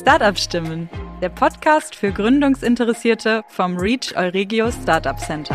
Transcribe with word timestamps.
Startup 0.00 0.38
Stimmen, 0.38 0.88
der 1.20 1.28
Podcast 1.28 1.94
für 1.94 2.10
Gründungsinteressierte 2.10 3.42
vom 3.48 3.76
Reach 3.76 4.16
Euregio 4.16 4.72
Startup 4.72 5.18
Center. 5.18 5.54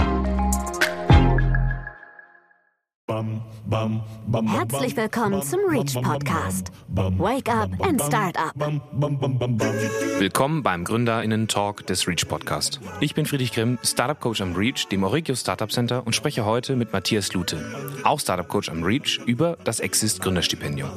Herzlich 4.45 4.95
willkommen 4.95 5.41
zum 5.41 5.61
Reach 5.67 5.95
Podcast. 5.95 6.71
Wake 6.89 7.49
up 7.49 7.71
and 7.81 7.99
start 7.99 8.37
up. 8.37 8.53
Willkommen 10.19 10.61
beim 10.61 10.83
Gründerinnen 10.83 11.47
Talk 11.47 11.87
des 11.87 12.07
Reach 12.07 12.27
Podcast. 12.27 12.79
Ich 12.99 13.15
bin 13.15 13.25
Friedrich 13.25 13.51
Grimm, 13.51 13.79
Startup 13.81 14.19
Coach 14.19 14.41
am 14.41 14.53
Reach, 14.53 14.87
dem 14.89 15.03
Euregio 15.03 15.33
Startup 15.33 15.71
Center 15.71 16.05
und 16.05 16.13
spreche 16.13 16.45
heute 16.45 16.75
mit 16.75 16.93
Matthias 16.93 17.33
Lute, 17.33 17.65
auch 18.03 18.19
Startup 18.19 18.47
Coach 18.47 18.69
am 18.69 18.83
Reach, 18.83 19.19
über 19.25 19.57
das 19.63 19.79
Exist 19.79 20.21
Gründerstipendium. 20.21 20.91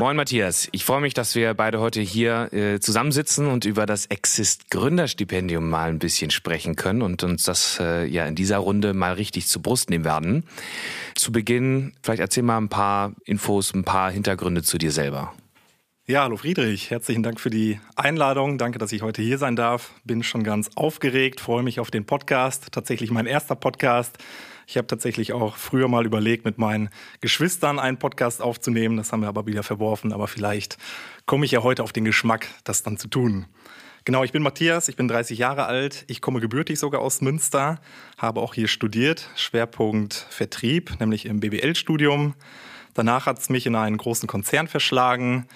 Moin 0.00 0.16
Matthias, 0.16 0.68
ich 0.72 0.84
freue 0.84 1.00
mich, 1.00 1.14
dass 1.14 1.34
wir 1.34 1.54
beide 1.54 1.80
heute 1.80 2.00
hier 2.00 2.52
äh, 2.52 2.80
zusammensitzen 2.80 3.46
und 3.46 3.64
über 3.64 3.86
das 3.86 4.06
Exist 4.06 4.70
Gründerstipendium 4.70 5.70
mal 5.70 5.88
ein 5.88 5.98
bisschen 5.98 6.30
sprechen 6.30 6.74
können 6.74 7.00
und 7.02 7.22
uns 7.22 7.44
das 7.44 7.78
äh, 7.80 8.04
ja 8.04 8.26
in 8.26 8.34
dieser 8.34 8.58
Runde 8.58 8.92
mal 8.92 9.14
richtig 9.14 9.46
zu 9.46 9.62
Brust 9.62 9.90
nehmen 9.90 10.04
werden. 10.04 10.44
Zu 11.14 11.30
Beginn, 11.32 11.92
vielleicht 12.02 12.20
erzähl 12.20 12.42
mal 12.42 12.58
ein 12.58 12.68
paar 12.68 13.12
Infos, 13.24 13.72
ein 13.72 13.84
paar 13.84 14.10
Hintergründe 14.10 14.62
zu 14.62 14.78
dir 14.78 14.90
selber. 14.90 15.32
Ja, 16.06 16.24
hallo 16.24 16.36
Friedrich, 16.36 16.90
herzlichen 16.90 17.22
Dank 17.22 17.40
für 17.40 17.50
die 17.50 17.80
Einladung. 17.96 18.58
Danke, 18.58 18.78
dass 18.78 18.92
ich 18.92 19.00
heute 19.00 19.22
hier 19.22 19.38
sein 19.38 19.56
darf. 19.56 19.92
Bin 20.04 20.22
schon 20.22 20.44
ganz 20.44 20.70
aufgeregt, 20.74 21.40
freue 21.40 21.62
mich 21.62 21.80
auf 21.80 21.90
den 21.90 22.04
Podcast. 22.04 22.72
Tatsächlich 22.72 23.10
mein 23.10 23.26
erster 23.26 23.54
Podcast. 23.54 24.18
Ich 24.66 24.76
habe 24.76 24.86
tatsächlich 24.86 25.32
auch 25.32 25.56
früher 25.56 25.88
mal 25.88 26.06
überlegt, 26.06 26.44
mit 26.44 26.58
meinen 26.58 26.90
Geschwistern 27.20 27.78
einen 27.78 27.98
Podcast 27.98 28.42
aufzunehmen. 28.42 28.96
Das 28.96 29.12
haben 29.12 29.20
wir 29.20 29.28
aber 29.28 29.46
wieder 29.46 29.62
verworfen. 29.62 30.12
Aber 30.12 30.28
vielleicht 30.28 30.78
komme 31.26 31.44
ich 31.44 31.52
ja 31.52 31.62
heute 31.62 31.82
auf 31.82 31.92
den 31.92 32.04
Geschmack, 32.04 32.46
das 32.64 32.82
dann 32.82 32.96
zu 32.96 33.08
tun. 33.08 33.46
Genau, 34.06 34.22
ich 34.22 34.32
bin 34.32 34.42
Matthias, 34.42 34.88
ich 34.88 34.96
bin 34.96 35.08
30 35.08 35.38
Jahre 35.38 35.64
alt. 35.64 36.04
Ich 36.08 36.20
komme 36.20 36.40
gebürtig 36.40 36.78
sogar 36.78 37.00
aus 37.00 37.22
Münster, 37.22 37.80
habe 38.18 38.40
auch 38.40 38.52
hier 38.52 38.68
studiert, 38.68 39.30
Schwerpunkt 39.34 40.26
Vertrieb, 40.28 41.00
nämlich 41.00 41.24
im 41.24 41.40
BWL-Studium. 41.40 42.34
Danach 42.92 43.24
hat 43.24 43.38
es 43.38 43.48
mich 43.48 43.64
in 43.64 43.74
einen 43.74 43.96
großen 43.96 44.28
Konzern 44.28 44.68
verschlagen. 44.68 45.46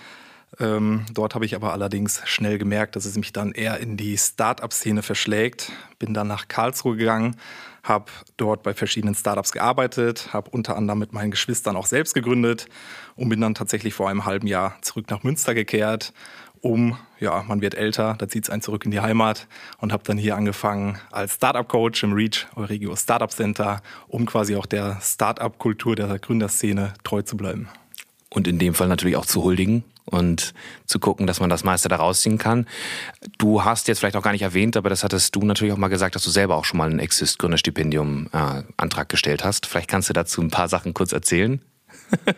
Ähm, 0.60 1.04
dort 1.12 1.34
habe 1.34 1.44
ich 1.44 1.54
aber 1.54 1.72
allerdings 1.72 2.22
schnell 2.24 2.58
gemerkt, 2.58 2.96
dass 2.96 3.04
es 3.04 3.16
mich 3.16 3.32
dann 3.32 3.52
eher 3.52 3.78
in 3.78 3.96
die 3.96 4.16
Start-up-Szene 4.16 5.02
verschlägt. 5.02 5.70
Bin 5.98 6.14
dann 6.14 6.26
nach 6.26 6.48
Karlsruhe 6.48 6.96
gegangen, 6.96 7.36
habe 7.82 8.06
dort 8.36 8.62
bei 8.62 8.74
verschiedenen 8.74 9.14
Startups 9.14 9.52
gearbeitet, 9.52 10.32
habe 10.32 10.50
unter 10.50 10.76
anderem 10.76 10.98
mit 10.98 11.12
meinen 11.12 11.30
Geschwistern 11.30 11.76
auch 11.76 11.86
selbst 11.86 12.14
gegründet 12.14 12.66
und 13.14 13.28
bin 13.28 13.40
dann 13.40 13.54
tatsächlich 13.54 13.94
vor 13.94 14.08
einem 14.08 14.24
halben 14.24 14.46
Jahr 14.46 14.78
zurück 14.80 15.10
nach 15.10 15.22
Münster 15.22 15.54
gekehrt, 15.54 16.12
um, 16.60 16.98
ja, 17.20 17.44
man 17.46 17.60
wird 17.60 17.74
älter, 17.74 18.16
da 18.18 18.28
zieht 18.28 18.44
es 18.44 18.50
einen 18.50 18.62
zurück 18.62 18.84
in 18.84 18.90
die 18.90 19.00
Heimat 19.00 19.46
und 19.78 19.92
habe 19.92 20.02
dann 20.04 20.18
hier 20.18 20.34
angefangen 20.34 20.98
als 21.12 21.34
Startup-Coach 21.34 22.02
im 22.02 22.12
Reach 22.12 22.46
Euregio 22.56 22.96
Startup 22.96 23.30
Center, 23.30 23.80
um 24.08 24.26
quasi 24.26 24.56
auch 24.56 24.66
der 24.66 24.98
Startup-Kultur 25.00 25.94
der 25.94 26.18
Gründerszene 26.18 26.94
treu 27.04 27.22
zu 27.22 27.36
bleiben. 27.36 27.68
Und 28.30 28.48
in 28.48 28.58
dem 28.58 28.74
Fall 28.74 28.88
natürlich 28.88 29.16
auch 29.16 29.26
zu 29.26 29.44
huldigen 29.44 29.84
und 30.08 30.54
zu 30.86 30.98
gucken, 30.98 31.26
dass 31.26 31.40
man 31.40 31.50
das 31.50 31.64
meiste 31.64 31.88
da 31.88 31.96
rausziehen 31.96 32.38
kann. 32.38 32.66
Du 33.38 33.64
hast 33.64 33.88
jetzt 33.88 34.00
vielleicht 34.00 34.16
auch 34.16 34.22
gar 34.22 34.32
nicht 34.32 34.42
erwähnt, 34.42 34.76
aber 34.76 34.90
das 34.90 35.04
hattest 35.04 35.34
du 35.36 35.44
natürlich 35.44 35.72
auch 35.72 35.78
mal 35.78 35.88
gesagt, 35.88 36.14
dass 36.14 36.24
du 36.24 36.30
selber 36.30 36.56
auch 36.56 36.64
schon 36.64 36.78
mal 36.78 36.88
einen 36.88 36.98
Exist 36.98 37.38
Gründerstipendium 37.38 38.28
äh, 38.32 39.04
gestellt 39.08 39.44
hast. 39.44 39.66
Vielleicht 39.66 39.88
kannst 39.88 40.08
du 40.08 40.12
dazu 40.12 40.42
ein 40.42 40.50
paar 40.50 40.68
Sachen 40.68 40.94
kurz 40.94 41.12
erzählen. 41.12 41.60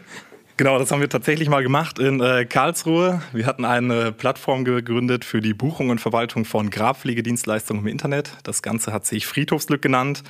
Genau, 0.60 0.78
das 0.78 0.92
haben 0.92 1.00
wir 1.00 1.08
tatsächlich 1.08 1.48
mal 1.48 1.62
gemacht 1.62 1.98
in 1.98 2.20
äh, 2.20 2.44
Karlsruhe. 2.44 3.22
Wir 3.32 3.46
hatten 3.46 3.64
eine 3.64 4.12
Plattform 4.12 4.66
gegründet 4.66 5.24
für 5.24 5.40
die 5.40 5.54
Buchung 5.54 5.88
und 5.88 6.02
Verwaltung 6.02 6.44
von 6.44 6.68
Grabpflegedienstleistungen 6.68 7.80
im 7.80 7.88
Internet. 7.88 8.32
Das 8.42 8.60
Ganze 8.60 8.92
hat 8.92 9.06
sich 9.06 9.26
Friedhofslück 9.26 9.80
genannt. 9.80 10.22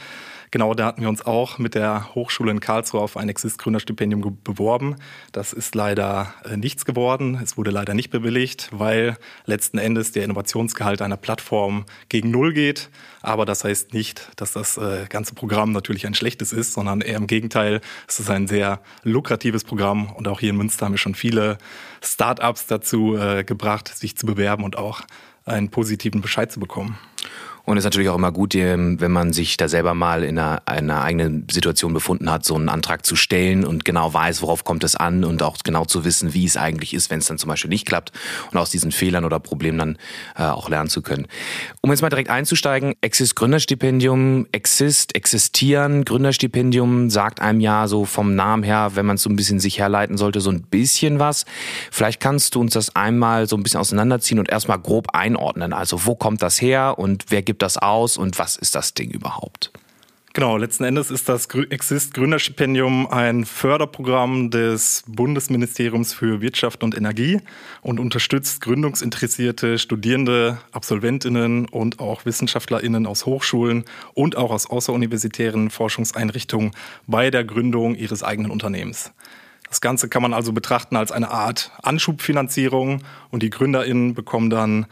Genau, 0.53 0.75
da 0.75 0.87
hatten 0.87 1.03
wir 1.03 1.09
uns 1.09 1.25
auch 1.25 1.59
mit 1.59 1.77
der 1.77 2.13
Hochschule 2.17 2.51
in 2.51 2.59
Karlsruhe 2.59 3.01
auf 3.01 3.17
ein 3.17 3.29
Exist-Gründerstipendium 3.29 4.39
beworben. 4.43 4.97
Das 5.31 5.53
ist 5.53 5.77
leider 5.77 6.35
äh, 6.45 6.57
nichts 6.57 6.85
geworden. 6.85 7.39
Es 7.41 7.57
wurde 7.57 7.71
leider 7.71 7.95
nicht 7.95 8.11
bewilligt, 8.11 8.69
weil 8.73 9.17
letzten 9.45 9.79
Endes 9.79 10.11
der 10.11 10.25
Innovationsgehalt 10.25 11.03
einer 11.03 11.17
Plattform 11.17 11.85
gegen 12.09 12.33
Null 12.33 12.53
geht. 12.53 12.91
Aber 13.23 13.47
das 13.47 13.63
heißt 13.63 13.95
nicht, 13.95 14.29
dass 14.35 14.51
das 14.51 14.77
äh, 14.77 15.07
ganze 15.09 15.35
Programm 15.35 15.71
natürlich 15.71 16.05
ein 16.07 16.15
schlechtes 16.15 16.53
ist, 16.53 16.73
sondern 16.73 17.01
eher 17.01 17.19
im 17.19 17.29
Gegenteil. 17.29 17.81
Es 18.09 18.19
ist 18.19 18.29
ein 18.29 18.49
sehr 18.49 18.81
lukratives 19.05 19.63
Programm 19.63 20.11
und 20.11 20.27
auch 20.27 20.41
hier 20.41 20.51
in 20.51 20.57
Münster 20.57 20.87
haben 20.87 20.95
wir 20.95 20.99
schon 20.99 21.15
viele 21.15 21.59
Start-ups 22.03 22.67
dazu 22.67 23.17
äh, 23.17 23.45
gebracht, 23.45 23.87
sich 23.87 24.17
zu 24.17 24.27
bewerben 24.27 24.65
und 24.65 24.77
auch 24.77 25.03
einen 25.45 25.71
positiven 25.71 26.21
Bescheid 26.23 26.51
zu 26.51 26.59
bekommen. 26.59 26.99
Und 27.71 27.77
es 27.77 27.83
ist 27.83 27.87
natürlich 27.87 28.09
auch 28.09 28.17
immer 28.17 28.33
gut, 28.33 28.55
wenn 28.55 29.13
man 29.13 29.33
sich 29.33 29.57
da 29.57 29.69
selber 29.69 29.95
mal 29.95 30.25
in 30.25 30.37
einer, 30.41 30.63
einer, 30.67 31.03
eigenen 31.03 31.47
Situation 31.49 31.95
befunden 31.95 32.29
hat, 32.29 32.45
so 32.45 32.57
einen 32.57 32.69
Antrag 32.69 33.07
zu 33.07 33.15
stellen 33.15 33.65
und 33.65 33.85
genau 33.85 34.13
weiß, 34.13 34.43
worauf 34.43 34.65
kommt 34.65 34.83
es 34.83 34.97
an 34.97 35.23
und 35.23 35.41
auch 35.45 35.57
genau 35.63 35.85
zu 35.85 36.05
wissen, 36.05 36.35
wie 36.35 36.45
es 36.45 36.57
eigentlich 36.57 36.95
ist, 36.95 37.11
wenn 37.11 37.21
es 37.21 37.27
dann 37.27 37.39
zum 37.39 37.47
Beispiel 37.47 37.69
nicht 37.69 37.87
klappt 37.87 38.11
und 38.51 38.59
aus 38.59 38.71
diesen 38.71 38.91
Fehlern 38.91 39.25
oder 39.25 39.39
Problemen 39.39 39.79
dann 39.79 39.99
äh, 40.37 40.43
auch 40.43 40.69
lernen 40.69 40.91
zu 40.91 41.01
können. 41.01 41.29
Um 41.81 41.91
jetzt 41.91 42.03
mal 42.03 42.09
direkt 42.09 42.29
einzusteigen, 42.29 42.95
Exist 43.03 43.37
Gründerstipendium, 43.37 44.49
Exist, 44.51 45.15
existieren, 45.15 46.05
Gründerstipendium 46.05 47.09
sagt 47.09 47.41
einem 47.41 47.61
ja 47.61 47.87
so 47.87 48.05
vom 48.05 48.35
Namen 48.35 48.65
her, 48.65 48.97
wenn 48.97 49.07
man 49.07 49.15
es 49.15 49.23
so 49.23 49.31
ein 49.31 49.37
bisschen 49.37 49.61
sich 49.61 49.79
herleiten 49.79 50.17
sollte, 50.17 50.41
so 50.41 50.51
ein 50.51 50.63
bisschen 50.63 51.21
was. 51.21 51.45
Vielleicht 51.93 52.19
kannst 52.19 52.57
du 52.57 52.61
uns 52.61 52.73
das 52.73 52.97
einmal 52.97 53.47
so 53.47 53.57
ein 53.57 53.63
bisschen 53.63 53.79
auseinanderziehen 53.79 54.41
und 54.41 54.51
erstmal 54.51 54.81
grob 54.81 55.15
einordnen. 55.15 55.73
Also 55.73 56.05
wo 56.05 56.17
kommt 56.17 56.43
das 56.43 56.61
her 56.61 56.99
und 56.99 57.27
wer 57.29 57.43
gibt 57.43 57.60
das 57.63 57.79
aus 57.79 58.17
und 58.17 58.39
was 58.39 58.57
ist 58.57 58.75
das 58.75 58.95
Ding 58.95 59.11
überhaupt? 59.11 59.73
Genau, 60.33 60.57
letzten 60.57 60.85
Endes 60.85 61.11
ist 61.11 61.29
das 61.29 61.49
Exist 61.71 62.15
Gründerstipendium 62.15 63.09
ein 63.09 63.45
Förderprogramm 63.45 64.53
des 64.53 65.03
Bundesministeriums 65.09 66.13
für 66.13 66.41
Wirtschaft 66.41 66.85
und 66.85 66.97
Energie 66.97 67.41
und 67.83 67.99
unterstützt 67.99 68.61
gründungsinteressierte 68.61 69.77
Studierende, 69.77 70.59
Absolventinnen 70.71 71.67
und 71.69 71.99
auch 71.99 72.27
Wissenschaftlerinnen 72.27 73.09
aus 73.09 73.27
Hochschulen 73.27 73.85
und 74.15 74.37
auch 74.37 74.53
aus 74.53 74.71
außeruniversitären 74.71 75.69
Forschungseinrichtungen 75.69 76.71
bei 77.09 77.33
der 77.33 77.43
Gründung 77.43 77.97
ihres 77.97 78.23
eigenen 78.23 78.53
Unternehmens. 78.53 79.11
Das 79.69 79.81
Ganze 79.81 80.09
kann 80.09 80.23
man 80.23 80.33
also 80.33 80.53
betrachten 80.53 80.95
als 80.95 81.11
eine 81.11 81.33
Art 81.33 81.73
Anschubfinanzierung 81.83 83.03
und 83.31 83.43
die 83.43 83.51
Gründerinnen 83.51 84.15
bekommen 84.15 84.49
dann 84.49 84.87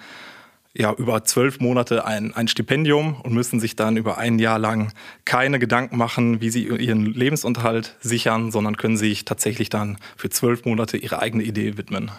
ja, 0.75 0.93
über 0.93 1.25
zwölf 1.25 1.61
Monate 1.61 2.05
ein, 2.05 2.34
ein 2.34 2.49
Stipendium 2.49 3.21
und 3.21 3.33
müssen 3.33 3.59
sich 3.61 3.75
dann 3.77 3.97
über 3.97 4.19
ein 4.19 4.39
Jahr 4.39 4.59
lang 4.59 4.93
keine 5.25 5.59
Gedanken 5.59 5.97
machen, 5.97 6.41
wie 6.41 6.51
sie 6.51 6.65
ihren 6.65 7.06
Lebensunterhalt 7.06 7.97
sichern, 8.01 8.51
sondern 8.51 8.77
können 8.77 8.97
sich 8.97 9.25
tatsächlich 9.25 9.71
dann 9.71 9.99
für 10.17 10.31
zwölf 10.31 10.65
Monate 10.65 10.97
ihre 10.97 11.21
eigene 11.21 11.43
Idee 11.43 11.77
widmen. 11.77 12.11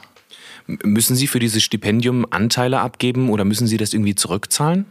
Müssen 0.67 1.15
Sie 1.15 1.25
für 1.25 1.39
dieses 1.39 1.63
Stipendium 1.63 2.27
Anteile 2.29 2.79
abgeben 2.79 3.29
oder 3.29 3.43
müssen 3.43 3.65
Sie 3.65 3.77
das 3.77 3.93
irgendwie 3.93 4.13
zurückzahlen? 4.13 4.85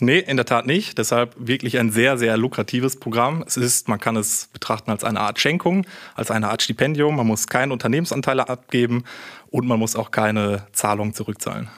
Nee, 0.00 0.20
in 0.20 0.36
der 0.36 0.46
Tat 0.46 0.66
nicht. 0.66 0.96
Deshalb 0.96 1.34
wirklich 1.38 1.78
ein 1.78 1.90
sehr, 1.90 2.18
sehr 2.18 2.36
lukratives 2.36 3.00
Programm. 3.00 3.44
Es 3.46 3.56
ist, 3.56 3.88
man 3.88 3.98
kann 3.98 4.16
es 4.16 4.48
betrachten 4.52 4.90
als 4.90 5.02
eine 5.02 5.20
Art 5.20 5.40
Schenkung, 5.40 5.86
als 6.14 6.30
eine 6.30 6.48
Art 6.48 6.62
Stipendium. 6.62 7.16
Man 7.16 7.26
muss 7.26 7.48
keine 7.48 7.72
Unternehmensanteile 7.72 8.48
abgeben 8.48 9.04
und 9.50 9.66
man 9.66 9.78
muss 9.78 9.96
auch 9.96 10.12
keine 10.12 10.66
Zahlung 10.72 11.14
zurückzahlen. 11.14 11.68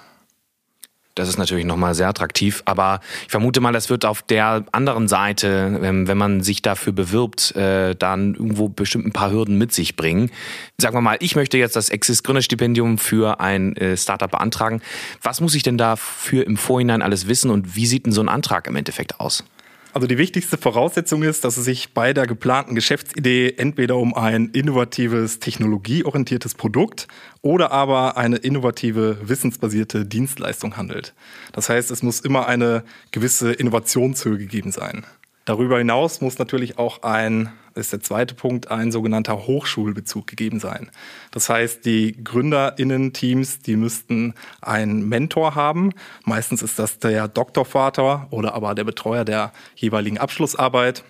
Das 1.20 1.28
ist 1.28 1.36
natürlich 1.36 1.66
nochmal 1.66 1.94
sehr 1.94 2.08
attraktiv, 2.08 2.62
aber 2.64 3.00
ich 3.26 3.30
vermute 3.30 3.60
mal, 3.60 3.74
das 3.74 3.90
wird 3.90 4.06
auf 4.06 4.22
der 4.22 4.64
anderen 4.72 5.06
Seite, 5.06 5.78
ähm, 5.82 6.08
wenn 6.08 6.16
man 6.16 6.42
sich 6.42 6.62
dafür 6.62 6.94
bewirbt, 6.94 7.54
äh, 7.56 7.94
dann 7.94 8.34
irgendwo 8.34 8.70
bestimmt 8.70 9.04
ein 9.06 9.12
paar 9.12 9.30
Hürden 9.30 9.58
mit 9.58 9.70
sich 9.70 9.96
bringen. 9.96 10.30
Sagen 10.78 10.96
wir 10.96 11.02
mal, 11.02 11.18
ich 11.20 11.36
möchte 11.36 11.58
jetzt 11.58 11.76
das 11.76 11.90
Exist 11.90 12.24
Gründerstipendium 12.24 12.96
für 12.96 13.38
ein 13.38 13.76
äh, 13.76 13.98
Startup 13.98 14.30
beantragen. 14.30 14.80
Was 15.20 15.42
muss 15.42 15.54
ich 15.54 15.62
denn 15.62 15.76
dafür 15.76 16.46
im 16.46 16.56
Vorhinein 16.56 17.02
alles 17.02 17.28
wissen 17.28 17.50
und 17.50 17.76
wie 17.76 17.84
sieht 17.84 18.06
denn 18.06 18.12
so 18.12 18.22
ein 18.22 18.30
Antrag 18.30 18.66
im 18.66 18.76
Endeffekt 18.76 19.20
aus? 19.20 19.44
Also 19.92 20.06
die 20.06 20.18
wichtigste 20.18 20.56
Voraussetzung 20.56 21.24
ist, 21.24 21.44
dass 21.44 21.56
es 21.56 21.64
sich 21.64 21.92
bei 21.94 22.12
der 22.12 22.28
geplanten 22.28 22.76
Geschäftsidee 22.76 23.54
entweder 23.56 23.96
um 23.96 24.14
ein 24.14 24.50
innovatives, 24.50 25.40
technologieorientiertes 25.40 26.54
Produkt 26.54 27.08
oder 27.42 27.72
aber 27.72 28.16
eine 28.16 28.36
innovative, 28.36 29.18
wissensbasierte 29.22 30.06
Dienstleistung 30.06 30.76
handelt. 30.76 31.12
Das 31.52 31.68
heißt, 31.68 31.90
es 31.90 32.04
muss 32.04 32.20
immer 32.20 32.46
eine 32.46 32.84
gewisse 33.10 33.52
Innovationshöhe 33.52 34.38
gegeben 34.38 34.70
sein. 34.70 35.04
Darüber 35.44 35.78
hinaus 35.78 36.20
muss 36.20 36.38
natürlich 36.38 36.78
auch 36.78 37.02
ein, 37.02 37.50
das 37.74 37.86
ist 37.86 37.92
der 37.92 38.00
zweite 38.00 38.34
Punkt, 38.34 38.70
ein 38.70 38.92
sogenannter 38.92 39.46
Hochschulbezug 39.46 40.26
gegeben 40.26 40.60
sein. 40.60 40.90
Das 41.30 41.48
heißt, 41.48 41.84
die 41.84 42.22
GründerInnen-Teams, 42.22 43.60
die 43.60 43.76
müssten 43.76 44.34
einen 44.60 45.08
Mentor 45.08 45.54
haben. 45.54 45.92
Meistens 46.24 46.62
ist 46.62 46.78
das 46.78 46.98
der 46.98 47.28
Doktorvater 47.28 48.26
oder 48.30 48.54
aber 48.54 48.74
der 48.74 48.84
Betreuer 48.84 49.24
der 49.24 49.52
jeweiligen 49.74 50.18
Abschlussarbeit. 50.18 51.04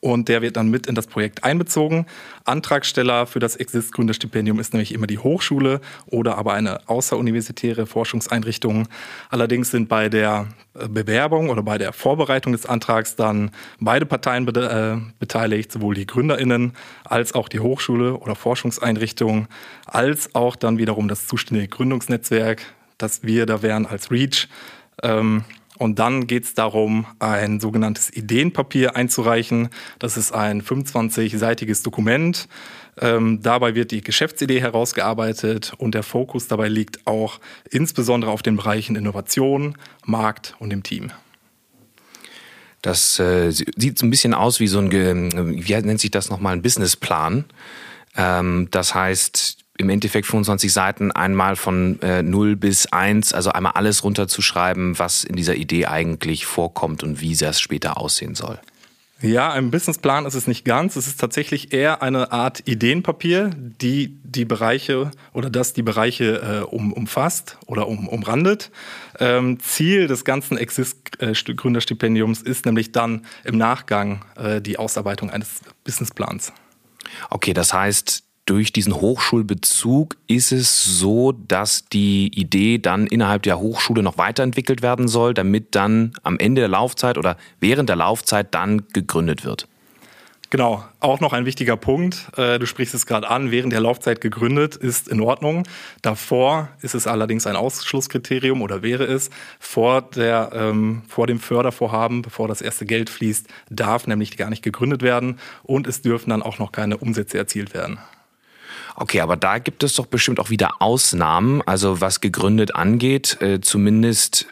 Und 0.00 0.28
der 0.28 0.42
wird 0.42 0.56
dann 0.56 0.68
mit 0.68 0.86
in 0.86 0.94
das 0.94 1.06
Projekt 1.06 1.44
einbezogen. 1.44 2.06
Antragsteller 2.44 3.26
für 3.26 3.38
das 3.38 3.56
Exist 3.56 3.92
Gründerstipendium 3.92 4.60
ist 4.60 4.72
nämlich 4.72 4.92
immer 4.92 5.06
die 5.06 5.18
Hochschule 5.18 5.80
oder 6.06 6.38
aber 6.38 6.52
eine 6.52 6.88
außeruniversitäre 6.88 7.86
Forschungseinrichtung. 7.86 8.88
Allerdings 9.30 9.70
sind 9.70 9.88
bei 9.88 10.08
der 10.08 10.46
äh, 10.74 10.88
Bewerbung 10.88 11.50
oder 11.50 11.62
bei 11.62 11.78
der 11.78 11.92
Vorbereitung 11.92 12.52
des 12.52 12.66
Antrags 12.66 13.16
dann 13.16 13.50
beide 13.80 14.06
Parteien 14.06 14.46
be 14.46 14.52
äh, 14.56 15.12
beteiligt, 15.18 15.72
sowohl 15.72 15.94
die 15.94 16.06
Gründerinnen 16.06 16.72
als 17.04 17.34
auch 17.34 17.48
die 17.48 17.60
Hochschule 17.60 18.14
oder 18.16 18.34
Forschungseinrichtung, 18.34 19.48
als 19.86 20.34
auch 20.34 20.56
dann 20.56 20.78
wiederum 20.78 21.08
das 21.08 21.26
zuständige 21.26 21.68
Gründungsnetzwerk, 21.68 22.62
das 22.98 23.22
wir 23.22 23.46
da 23.46 23.62
wären 23.62 23.86
als 23.86 24.10
REACH. 24.10 24.48
Ähm, 25.02 25.44
und 25.78 25.98
dann 25.98 26.26
geht 26.26 26.44
es 26.44 26.54
darum, 26.54 27.06
ein 27.18 27.60
sogenanntes 27.60 28.14
Ideenpapier 28.14 28.96
einzureichen. 28.96 29.68
Das 29.98 30.16
ist 30.16 30.32
ein 30.32 30.62
25-seitiges 30.62 31.82
Dokument. 31.82 32.48
Ähm, 32.98 33.40
dabei 33.42 33.74
wird 33.74 33.90
die 33.90 34.00
Geschäftsidee 34.00 34.60
herausgearbeitet 34.60 35.74
und 35.76 35.94
der 35.94 36.02
Fokus 36.02 36.48
dabei 36.48 36.68
liegt 36.68 37.06
auch 37.06 37.40
insbesondere 37.70 38.30
auf 38.30 38.42
den 38.42 38.56
Bereichen 38.56 38.96
Innovation, 38.96 39.76
Markt 40.04 40.54
und 40.58 40.70
dem 40.70 40.82
Team. 40.82 41.12
Das 42.80 43.18
äh, 43.18 43.50
sieht 43.50 43.98
so 43.98 44.06
ein 44.06 44.10
bisschen 44.10 44.32
aus 44.32 44.60
wie 44.60 44.68
so 44.68 44.78
ein, 44.78 44.90
wie 44.92 45.74
nennt 45.74 46.00
sich 46.00 46.10
das 46.10 46.30
nochmal, 46.30 46.54
ein 46.54 46.62
Businessplan. 46.62 47.44
Ähm, 48.16 48.68
das 48.70 48.94
heißt, 48.94 49.58
im 49.78 49.90
Endeffekt 49.90 50.26
25 50.26 50.72
Seiten 50.72 51.12
einmal 51.12 51.56
von 51.56 52.00
äh, 52.02 52.22
0 52.22 52.56
bis 52.56 52.86
1, 52.86 53.32
also 53.32 53.50
einmal 53.50 53.72
alles 53.72 54.04
runterzuschreiben, 54.04 54.98
was 54.98 55.24
in 55.24 55.36
dieser 55.36 55.56
Idee 55.56 55.86
eigentlich 55.86 56.46
vorkommt 56.46 57.02
und 57.02 57.20
wie 57.20 57.34
das 57.36 57.60
später 57.60 57.98
aussehen 57.98 58.34
soll. 58.34 58.58
Ja, 59.22 59.50
ein 59.50 59.70
Businessplan 59.70 60.26
ist 60.26 60.34
es 60.34 60.46
nicht 60.46 60.66
ganz. 60.66 60.94
Es 60.96 61.06
ist 61.06 61.18
tatsächlich 61.18 61.72
eher 61.72 62.02
eine 62.02 62.32
Art 62.32 62.68
Ideenpapier, 62.68 63.50
die 63.56 64.18
die 64.22 64.44
Bereiche 64.44 65.10
oder 65.32 65.48
das 65.48 65.72
die 65.72 65.82
Bereiche 65.82 66.64
äh, 66.64 66.64
um, 66.66 66.92
umfasst 66.92 67.56
oder 67.64 67.88
um, 67.88 68.08
umrandet. 68.08 68.70
Ähm, 69.18 69.58
Ziel 69.60 70.06
des 70.06 70.26
ganzen 70.26 70.58
Exist-Gründerstipendiums 70.58 72.42
äh, 72.42 72.50
ist 72.50 72.66
nämlich 72.66 72.92
dann 72.92 73.24
im 73.44 73.56
Nachgang 73.56 74.22
äh, 74.36 74.60
die 74.60 74.78
Ausarbeitung 74.78 75.30
eines 75.30 75.60
Businessplans. 75.84 76.52
Okay, 77.30 77.54
das 77.54 77.72
heißt, 77.72 78.25
durch 78.46 78.72
diesen 78.72 78.94
Hochschulbezug 78.94 80.16
ist 80.28 80.52
es 80.52 80.84
so, 80.84 81.32
dass 81.32 81.86
die 81.86 82.28
Idee 82.28 82.78
dann 82.78 83.08
innerhalb 83.08 83.42
der 83.42 83.58
Hochschule 83.58 84.02
noch 84.02 84.18
weiterentwickelt 84.18 84.82
werden 84.82 85.08
soll, 85.08 85.34
damit 85.34 85.74
dann 85.74 86.12
am 86.22 86.38
Ende 86.38 86.60
der 86.60 86.68
Laufzeit 86.68 87.18
oder 87.18 87.36
während 87.60 87.88
der 87.88 87.96
Laufzeit 87.96 88.54
dann 88.54 88.86
gegründet 88.92 89.44
wird. 89.44 89.68
Genau, 90.50 90.84
auch 91.00 91.18
noch 91.18 91.32
ein 91.32 91.44
wichtiger 91.44 91.76
Punkt. 91.76 92.30
Äh, 92.36 92.60
du 92.60 92.66
sprichst 92.66 92.94
es 92.94 93.04
gerade 93.04 93.28
an, 93.28 93.50
während 93.50 93.72
der 93.72 93.80
Laufzeit 93.80 94.20
gegründet 94.20 94.76
ist 94.76 95.08
in 95.08 95.20
Ordnung. 95.20 95.66
Davor 96.02 96.68
ist 96.82 96.94
es 96.94 97.08
allerdings 97.08 97.48
ein 97.48 97.56
Ausschlusskriterium 97.56 98.62
oder 98.62 98.80
wäre 98.82 99.04
es. 99.04 99.30
Vor, 99.58 100.02
der, 100.02 100.50
ähm, 100.54 101.02
vor 101.08 101.26
dem 101.26 101.40
Fördervorhaben, 101.40 102.22
bevor 102.22 102.46
das 102.46 102.62
erste 102.62 102.86
Geld 102.86 103.10
fließt, 103.10 103.48
darf 103.70 104.06
nämlich 104.06 104.36
gar 104.36 104.50
nicht 104.50 104.62
gegründet 104.62 105.02
werden 105.02 105.40
und 105.64 105.88
es 105.88 106.02
dürfen 106.02 106.30
dann 106.30 106.42
auch 106.42 106.60
noch 106.60 106.70
keine 106.70 106.98
Umsätze 106.98 107.38
erzielt 107.38 107.74
werden. 107.74 107.98
Okay, 108.96 109.20
aber 109.20 109.36
da 109.36 109.58
gibt 109.58 109.82
es 109.82 109.94
doch 109.94 110.06
bestimmt 110.06 110.40
auch 110.40 110.50
wieder 110.50 110.80
Ausnahmen, 110.80 111.62
also 111.62 112.00
was 112.00 112.20
gegründet 112.20 112.74
angeht, 112.74 113.40
äh, 113.42 113.60
zumindest 113.60 114.48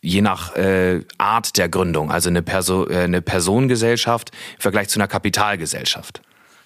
je 0.00 0.20
nach 0.20 0.54
äh, 0.56 1.00
Art 1.16 1.56
der 1.56 1.68
Gründung, 1.68 2.10
also 2.10 2.28
eine, 2.28 2.42
Perso 2.42 2.88
äh, 2.88 3.04
eine 3.04 3.22
Personengesellschaft 3.22 4.32
im 4.56 4.60
Vergleich 4.60 4.88
zu 4.88 4.98
einer 4.98 5.08
Kapitalgesellschaft. 5.08 6.20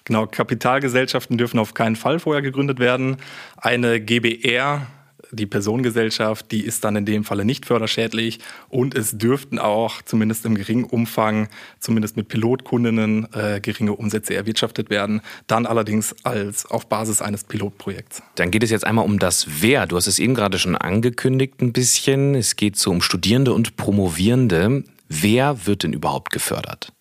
Genau, 0.05 0.25
Kapitalgesellschaften 0.25 1.37
dürfen 1.37 1.59
auf 1.59 1.75
keinen 1.75 1.95
Fall 1.95 2.19
vorher 2.19 2.41
gegründet 2.41 2.79
werden. 2.79 3.17
Eine 3.57 4.01
GBR 4.01 4.87
die 5.31 5.45
Personengesellschaft, 5.45 6.51
die 6.51 6.65
ist 6.65 6.83
dann 6.83 6.95
in 6.95 7.05
dem 7.05 7.23
Falle 7.23 7.45
nicht 7.45 7.65
förderschädlich 7.65 8.39
und 8.69 8.95
es 8.95 9.17
dürften 9.17 9.59
auch 9.59 10.01
zumindest 10.01 10.45
im 10.45 10.55
geringen 10.55 10.83
Umfang, 10.83 11.49
zumindest 11.79 12.17
mit 12.17 12.27
Pilotkundinnen, 12.27 13.27
äh, 13.33 13.59
geringe 13.61 13.93
Umsätze 13.93 14.35
erwirtschaftet 14.35 14.89
werden, 14.89 15.21
dann 15.47 15.65
allerdings 15.65 16.15
als 16.23 16.65
auf 16.65 16.87
Basis 16.87 17.21
eines 17.21 17.43
Pilotprojekts. 17.43 18.21
Dann 18.35 18.51
geht 18.51 18.63
es 18.63 18.71
jetzt 18.71 18.85
einmal 18.85 19.05
um 19.05 19.19
das 19.19 19.47
Wer. 19.61 19.85
Du 19.87 19.95
hast 19.95 20.07
es 20.07 20.19
eben 20.19 20.35
gerade 20.35 20.59
schon 20.59 20.75
angekündigt 20.75 21.61
ein 21.61 21.73
bisschen. 21.73 22.35
Es 22.35 22.55
geht 22.55 22.77
so 22.77 22.91
um 22.91 23.01
Studierende 23.01 23.53
und 23.53 23.75
Promovierende. 23.77 24.83
Wer 25.07 25.65
wird 25.65 25.83
denn 25.83 25.93
überhaupt 25.93 26.31
gefördert? 26.31 26.93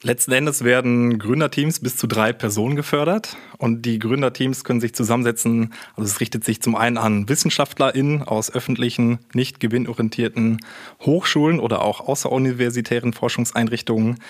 Letzten 0.00 0.30
Endes 0.30 0.62
werden 0.62 1.18
Gründerteams 1.18 1.80
bis 1.80 1.96
zu 1.96 2.06
drei 2.06 2.32
Personen 2.32 2.76
gefördert 2.76 3.36
und 3.58 3.82
die 3.82 3.98
Gründerteams 3.98 4.62
können 4.62 4.80
sich 4.80 4.94
zusammensetzen. 4.94 5.74
Also 5.96 6.08
es 6.08 6.20
richtet 6.20 6.44
sich 6.44 6.62
zum 6.62 6.76
einen 6.76 6.98
an 6.98 7.28
WissenschaftlerInnen 7.28 8.22
aus 8.22 8.52
öffentlichen, 8.52 9.18
nicht 9.34 9.58
gewinnorientierten 9.58 10.60
Hochschulen 11.00 11.58
oder 11.58 11.82
auch 11.82 12.06
außeruniversitären 12.06 13.12
Forschungseinrichtungen. 13.12 14.20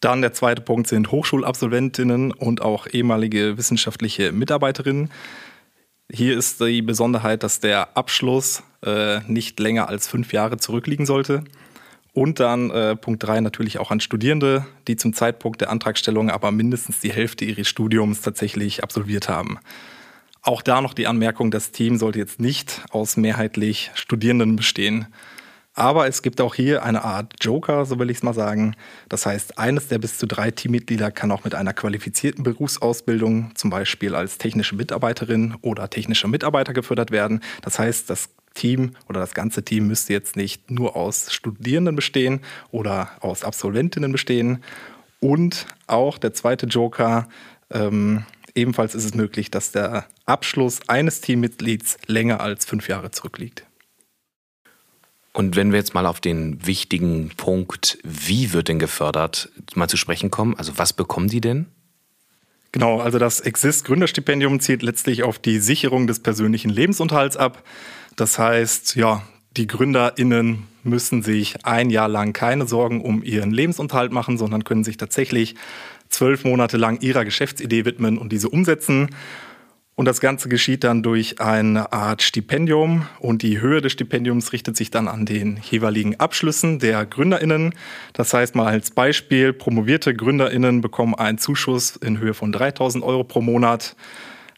Dann 0.00 0.20
der 0.20 0.34
zweite 0.34 0.60
Punkt 0.60 0.88
sind 0.88 1.10
Hochschulabsolventinnen 1.10 2.30
und 2.32 2.60
auch 2.60 2.86
ehemalige 2.86 3.56
wissenschaftliche 3.56 4.30
Mitarbeiterinnen. 4.32 5.10
Hier 6.12 6.36
ist 6.36 6.60
die 6.60 6.82
Besonderheit, 6.82 7.42
dass 7.42 7.60
der 7.60 7.96
Abschluss 7.96 8.62
äh, 8.84 9.20
nicht 9.26 9.58
länger 9.58 9.88
als 9.88 10.06
fünf 10.06 10.34
Jahre 10.34 10.58
zurückliegen 10.58 11.06
sollte. 11.06 11.44
Und 12.18 12.40
dann 12.40 12.72
äh, 12.72 12.96
Punkt 12.96 13.22
3 13.22 13.42
natürlich 13.42 13.78
auch 13.78 13.92
an 13.92 14.00
Studierende, 14.00 14.66
die 14.88 14.96
zum 14.96 15.12
Zeitpunkt 15.12 15.60
der 15.60 15.70
Antragstellung 15.70 16.30
aber 16.30 16.50
mindestens 16.50 16.98
die 16.98 17.12
Hälfte 17.12 17.44
ihres 17.44 17.68
Studiums 17.68 18.22
tatsächlich 18.22 18.82
absolviert 18.82 19.28
haben. 19.28 19.60
Auch 20.42 20.62
da 20.62 20.80
noch 20.80 20.94
die 20.94 21.06
Anmerkung, 21.06 21.52
das 21.52 21.70
Team 21.70 21.96
sollte 21.96 22.18
jetzt 22.18 22.40
nicht 22.40 22.84
aus 22.90 23.16
mehrheitlich 23.16 23.92
Studierenden 23.94 24.56
bestehen. 24.56 25.06
Aber 25.74 26.08
es 26.08 26.22
gibt 26.22 26.40
auch 26.40 26.56
hier 26.56 26.82
eine 26.82 27.04
Art 27.04 27.34
Joker, 27.40 27.84
so 27.84 28.00
will 28.00 28.10
ich 28.10 28.16
es 28.16 28.22
mal 28.24 28.34
sagen. 28.34 28.74
Das 29.08 29.24
heißt, 29.24 29.56
eines 29.56 29.86
der 29.86 29.98
bis 29.98 30.18
zu 30.18 30.26
drei 30.26 30.50
Teammitglieder 30.50 31.12
kann 31.12 31.30
auch 31.30 31.44
mit 31.44 31.54
einer 31.54 31.72
qualifizierten 31.72 32.42
Berufsausbildung, 32.42 33.52
zum 33.54 33.70
Beispiel 33.70 34.16
als 34.16 34.38
technische 34.38 34.74
Mitarbeiterin 34.74 35.54
oder 35.62 35.88
technischer 35.88 36.26
Mitarbeiter 36.26 36.72
gefördert 36.72 37.12
werden. 37.12 37.44
Das 37.62 37.78
heißt, 37.78 38.10
das 38.10 38.28
Team 38.58 38.92
oder 39.08 39.20
das 39.20 39.34
ganze 39.34 39.62
Team 39.62 39.86
müsste 39.86 40.12
jetzt 40.12 40.36
nicht 40.36 40.70
nur 40.70 40.96
aus 40.96 41.32
Studierenden 41.32 41.96
bestehen 41.96 42.40
oder 42.70 43.10
aus 43.20 43.44
Absolventinnen 43.44 44.12
bestehen. 44.12 44.62
Und 45.20 45.66
auch 45.86 46.18
der 46.18 46.34
zweite 46.34 46.66
Joker, 46.66 47.28
ähm, 47.70 48.24
ebenfalls 48.54 48.94
ist 48.94 49.04
es 49.04 49.14
möglich, 49.14 49.50
dass 49.50 49.72
der 49.72 50.06
Abschluss 50.26 50.80
eines 50.88 51.20
Teammitglieds 51.20 51.98
länger 52.06 52.40
als 52.40 52.64
fünf 52.64 52.88
Jahre 52.88 53.10
zurückliegt. 53.10 53.64
Und 55.32 55.54
wenn 55.54 55.70
wir 55.70 55.78
jetzt 55.78 55.94
mal 55.94 56.06
auf 56.06 56.20
den 56.20 56.66
wichtigen 56.66 57.30
Punkt, 57.36 57.98
wie 58.02 58.52
wird 58.52 58.68
denn 58.68 58.80
gefördert, 58.80 59.50
mal 59.74 59.88
zu 59.88 59.96
sprechen 59.96 60.30
kommen, 60.30 60.56
also 60.56 60.78
was 60.78 60.92
bekommen 60.92 61.28
die 61.28 61.40
denn? 61.40 61.66
Genau, 62.72 63.00
also 63.00 63.18
das 63.18 63.40
Exist 63.40 63.84
Gründerstipendium 63.84 64.60
zielt 64.60 64.82
letztlich 64.82 65.22
auf 65.22 65.38
die 65.38 65.58
Sicherung 65.58 66.06
des 66.06 66.20
persönlichen 66.20 66.70
Lebensunterhalts 66.70 67.36
ab. 67.36 67.62
Das 68.18 68.36
heißt, 68.36 68.96
ja, 68.96 69.22
die 69.56 69.68
GründerInnen 69.68 70.64
müssen 70.82 71.22
sich 71.22 71.64
ein 71.64 71.88
Jahr 71.88 72.08
lang 72.08 72.32
keine 72.32 72.66
Sorgen 72.66 73.00
um 73.00 73.22
ihren 73.22 73.52
Lebensunterhalt 73.52 74.10
machen, 74.10 74.36
sondern 74.38 74.64
können 74.64 74.82
sich 74.82 74.96
tatsächlich 74.96 75.54
zwölf 76.08 76.42
Monate 76.42 76.78
lang 76.78 77.00
ihrer 77.00 77.24
Geschäftsidee 77.24 77.84
widmen 77.84 78.18
und 78.18 78.32
diese 78.32 78.48
umsetzen. 78.48 79.10
Und 79.94 80.06
das 80.06 80.20
Ganze 80.20 80.48
geschieht 80.48 80.82
dann 80.82 81.04
durch 81.04 81.40
eine 81.40 81.92
Art 81.92 82.22
Stipendium 82.22 83.06
und 83.20 83.42
die 83.42 83.60
Höhe 83.60 83.80
des 83.80 83.92
Stipendiums 83.92 84.52
richtet 84.52 84.76
sich 84.76 84.90
dann 84.90 85.06
an 85.06 85.24
den 85.24 85.60
jeweiligen 85.70 86.18
Abschlüssen 86.18 86.80
der 86.80 87.06
GründerInnen. 87.06 87.72
Das 88.14 88.34
heißt 88.34 88.56
mal 88.56 88.66
als 88.66 88.90
Beispiel, 88.90 89.52
promovierte 89.52 90.12
GründerInnen 90.12 90.80
bekommen 90.80 91.14
einen 91.14 91.38
Zuschuss 91.38 91.94
in 91.94 92.18
Höhe 92.18 92.34
von 92.34 92.50
3000 92.50 93.04
Euro 93.04 93.22
pro 93.22 93.42
Monat. 93.42 93.94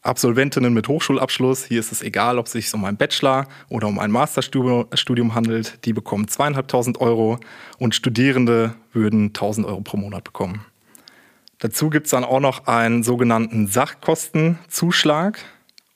Absolventinnen 0.03 0.73
mit 0.73 0.89
Hochschulabschluss, 0.89 1.67
hier 1.67 1.79
ist 1.79 1.93
es 1.93 2.01
egal, 2.01 2.39
ob 2.39 2.47
es 2.47 2.53
sich 2.53 2.73
um 2.73 2.87
einen 2.87 2.97
Bachelor 2.97 3.47
oder 3.69 3.87
um 3.87 3.99
ein 3.99 4.11
Masterstudium 4.11 5.35
handelt, 5.35 5.85
die 5.85 5.93
bekommen 5.93 6.27
zweieinhalbtausend 6.27 7.03
Euro 7.03 7.39
und 7.79 7.95
Studierende 7.95 8.75
würden 8.95 9.27
1000 9.27 9.67
Euro 9.67 9.83
pro 9.83 9.99
Monat 9.99 10.25
bekommen. 10.25 10.65
Dazu 11.59 11.91
gibt 11.91 12.07
es 12.07 12.13
dann 12.13 12.25
auch 12.25 12.41
noch 12.41 12.67
einen 12.67 13.03
sogenannten 13.03 13.67
Sachkostenzuschlag 13.67 15.39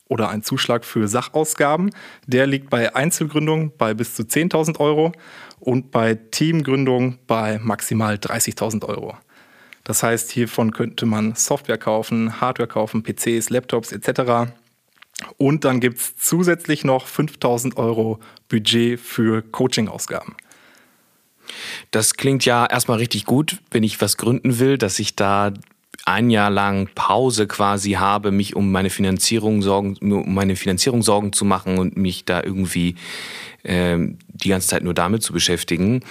oder 0.07 0.29
einen 0.29 0.43
Zuschlag 0.43 0.85
für 0.85 1.07
Sachausgaben. 1.07 1.89
Der 2.27 2.45
liegt 2.45 2.69
bei 2.69 2.95
Einzelgründung 2.95 3.71
bei 3.75 3.95
bis 3.95 4.13
zu 4.13 4.21
10.000 4.21 4.79
Euro 4.79 5.13
und 5.59 5.89
bei 5.89 6.13
Teamgründung 6.13 7.17
bei 7.25 7.57
maximal 7.57 8.17
30.000 8.17 8.85
Euro. 8.85 9.17
Das 9.85 10.03
heißt, 10.03 10.31
hiervon 10.31 10.71
könnte 10.71 11.05
man 11.05 11.35
Software 11.35 11.77
kaufen, 11.77 12.41
Hardware 12.41 12.67
kaufen, 12.67 13.03
PCs, 13.03 13.49
Laptops 13.51 13.93
etc. 13.93 14.51
Und 15.37 15.63
dann 15.63 15.79
gibt 15.79 15.99
es 15.99 16.17
zusätzlich 16.17 16.83
noch 16.83 17.07
5000 17.07 17.77
Euro 17.77 18.19
Budget 18.49 18.99
für 18.99 19.41
Coaching-Ausgaben. 19.43 20.35
Das 21.91 22.15
klingt 22.15 22.43
ja 22.45 22.65
erstmal 22.65 22.97
richtig 22.97 23.25
gut, 23.25 23.59
wenn 23.71 23.83
ich 23.83 24.01
was 24.01 24.17
gründen 24.17 24.59
will, 24.59 24.77
dass 24.79 24.97
ich 24.97 25.15
da 25.15 25.53
ein 26.05 26.29
Jahr 26.29 26.49
lang 26.49 26.89
Pause 26.95 27.47
quasi 27.47 27.91
habe, 27.91 28.31
mich 28.31 28.55
um 28.55 28.71
meine 28.71 28.89
Finanzierung 28.89 29.61
sorgen, 29.61 29.97
um 30.01 30.33
meine 30.33 30.55
Finanzierung 30.55 31.01
Sorgen 31.01 31.33
zu 31.33 31.45
machen 31.45 31.77
und 31.77 31.97
mich 31.97 32.25
da 32.25 32.43
irgendwie 32.43 32.95
ähm, 33.63 34.17
die 34.27 34.49
ganze 34.49 34.67
Zeit 34.67 34.83
nur 34.83 34.93
damit 34.93 35.23
zu 35.23 35.33
beschäftigen. 35.33 36.03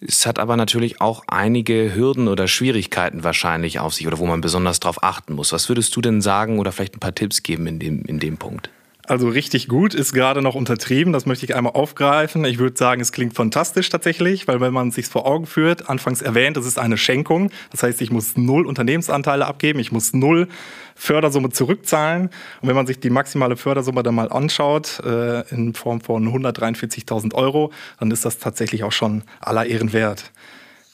Es 0.00 0.26
hat 0.26 0.38
aber 0.38 0.56
natürlich 0.56 1.00
auch 1.00 1.22
einige 1.26 1.94
Hürden 1.94 2.28
oder 2.28 2.48
Schwierigkeiten 2.48 3.24
wahrscheinlich 3.24 3.78
auf 3.78 3.94
sich 3.94 4.06
oder 4.06 4.18
wo 4.18 4.26
man 4.26 4.40
besonders 4.40 4.80
darauf 4.80 5.02
achten 5.02 5.34
muss. 5.34 5.52
Was 5.52 5.68
würdest 5.68 5.94
du 5.94 6.00
denn 6.00 6.20
sagen 6.20 6.58
oder 6.58 6.72
vielleicht 6.72 6.96
ein 6.96 7.00
paar 7.00 7.14
Tipps 7.14 7.42
geben 7.42 7.66
in 7.66 7.78
dem, 7.78 8.04
in 8.04 8.18
dem 8.18 8.36
Punkt? 8.38 8.70
Also 9.08 9.28
richtig 9.28 9.68
gut 9.68 9.94
ist 9.94 10.12
gerade 10.12 10.42
noch 10.42 10.56
untertrieben, 10.56 11.12
das 11.12 11.26
möchte 11.26 11.44
ich 11.44 11.54
einmal 11.54 11.74
aufgreifen. 11.74 12.44
Ich 12.44 12.58
würde 12.58 12.76
sagen, 12.76 13.00
es 13.00 13.12
klingt 13.12 13.34
fantastisch 13.34 13.88
tatsächlich, 13.88 14.48
weil 14.48 14.60
wenn 14.60 14.72
man 14.72 14.90
sich 14.90 15.06
vor 15.06 15.26
Augen 15.26 15.46
führt, 15.46 15.88
anfangs 15.88 16.22
erwähnt, 16.22 16.56
es 16.56 16.66
ist 16.66 16.76
eine 16.76 16.96
Schenkung. 16.96 17.50
Das 17.70 17.84
heißt, 17.84 18.00
ich 18.02 18.10
muss 18.10 18.36
null 18.36 18.66
Unternehmensanteile 18.66 19.46
abgeben, 19.46 19.78
ich 19.78 19.92
muss 19.92 20.12
null 20.12 20.48
Fördersumme 20.96 21.50
zurückzahlen. 21.50 22.30
Und 22.60 22.68
wenn 22.68 22.74
man 22.74 22.88
sich 22.88 22.98
die 22.98 23.10
maximale 23.10 23.56
Fördersumme 23.56 24.02
dann 24.02 24.16
mal 24.16 24.32
anschaut, 24.32 25.00
äh, 25.04 25.48
in 25.50 25.74
Form 25.74 26.00
von 26.00 26.26
143.000 26.26 27.32
Euro, 27.34 27.70
dann 28.00 28.10
ist 28.10 28.24
das 28.24 28.38
tatsächlich 28.38 28.82
auch 28.82 28.92
schon 28.92 29.22
aller 29.40 29.66
Ehren 29.66 29.92
wert. 29.92 30.32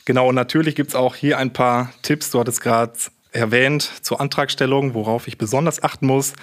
Genau, 0.04 0.28
und 0.28 0.34
natürlich 0.34 0.74
gibt's 0.74 0.94
auch 0.94 1.14
hier 1.14 1.38
ein 1.38 1.54
paar 1.54 1.92
Tipps. 2.02 2.30
Du 2.30 2.40
hattest 2.40 2.60
gerade 2.60 2.92
erwähnt 3.30 3.90
zur 4.02 4.20
Antragstellung, 4.20 4.92
worauf 4.92 5.28
ich 5.28 5.38
besonders 5.38 5.82
achten 5.82 6.06
muss. 6.06 6.34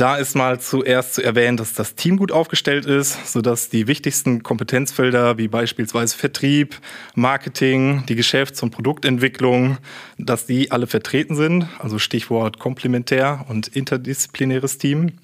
Da 0.00 0.16
ist 0.16 0.34
mal 0.34 0.58
zuerst 0.58 1.12
zu 1.12 1.22
erwähnen, 1.22 1.58
dass 1.58 1.74
das 1.74 1.94
Team 1.94 2.16
gut 2.16 2.32
aufgestellt 2.32 2.86
ist, 2.86 3.30
sodass 3.30 3.68
die 3.68 3.86
wichtigsten 3.86 4.42
Kompetenzfelder 4.42 5.36
wie 5.36 5.46
beispielsweise 5.46 6.16
Vertrieb, 6.16 6.80
Marketing, 7.14 8.06
die 8.06 8.14
Geschäfts- 8.14 8.62
und 8.62 8.70
Produktentwicklung, 8.70 9.76
dass 10.16 10.46
die 10.46 10.70
alle 10.70 10.86
vertreten 10.86 11.36
sind. 11.36 11.68
Also 11.80 11.98
Stichwort 11.98 12.58
komplementär 12.58 13.44
und 13.50 13.68
interdisziplinäres 13.68 14.78
Team. 14.78 15.18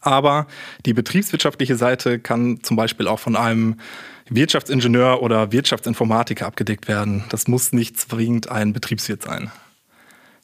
Aber 0.00 0.46
die 0.86 0.94
betriebswirtschaftliche 0.94 1.74
Seite 1.74 2.20
kann 2.20 2.62
zum 2.62 2.76
Beispiel 2.76 3.08
auch 3.08 3.18
von 3.18 3.34
einem 3.34 3.78
Wirtschaftsingenieur 4.28 5.22
oder 5.22 5.50
Wirtschaftsinformatiker 5.50 6.46
abgedeckt 6.46 6.86
werden. 6.86 7.24
Das 7.30 7.48
muss 7.48 7.72
nicht 7.72 7.98
zwingend 7.98 8.48
ein 8.48 8.72
Betriebswirt 8.72 9.24
sein. 9.24 9.50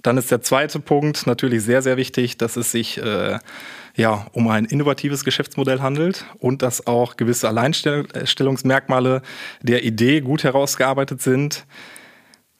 Dann 0.04 0.18
ist 0.18 0.30
der 0.30 0.42
zweite 0.42 0.80
Punkt 0.80 1.26
natürlich 1.26 1.62
sehr, 1.62 1.80
sehr 1.80 1.96
wichtig, 1.96 2.36
dass 2.36 2.56
es 2.56 2.70
sich 2.70 2.98
äh, 2.98 3.38
ja, 3.96 4.26
um 4.32 4.48
ein 4.48 4.66
innovatives 4.66 5.24
Geschäftsmodell 5.24 5.80
handelt 5.80 6.26
und 6.38 6.60
dass 6.60 6.86
auch 6.86 7.16
gewisse 7.16 7.48
Alleinstellungsmerkmale 7.48 9.22
der 9.62 9.82
Idee 9.82 10.20
gut 10.20 10.44
herausgearbeitet 10.44 11.22
sind. 11.22 11.64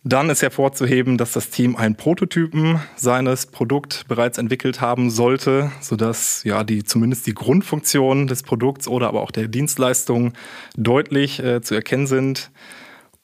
Dann 0.05 0.31
ist 0.31 0.41
hervorzuheben, 0.41 1.19
dass 1.19 1.33
das 1.33 1.51
Team 1.51 1.77
einen 1.77 1.97
Prototypen 1.97 2.81
seines 2.97 3.45
Produkts 3.47 4.05
bereits 4.05 4.39
entwickelt 4.39 4.81
haben 4.81 5.11
sollte, 5.11 5.71
sodass 5.83 6.45
ja 6.45 6.65
die 6.65 6.83
zumindest 6.83 7.27
die 7.27 7.35
Grundfunktionen 7.35 8.27
des 8.27 8.43
Produkts 8.43 8.89
oder 8.89 9.09
aber 9.09 9.21
auch 9.21 9.31
der 9.31 9.49
Dienstleistung 9.49 10.33
deutlich 10.77 11.41
äh, 11.41 11.61
zu 11.61 11.75
erkennen 11.75 12.07
sind. 12.07 12.51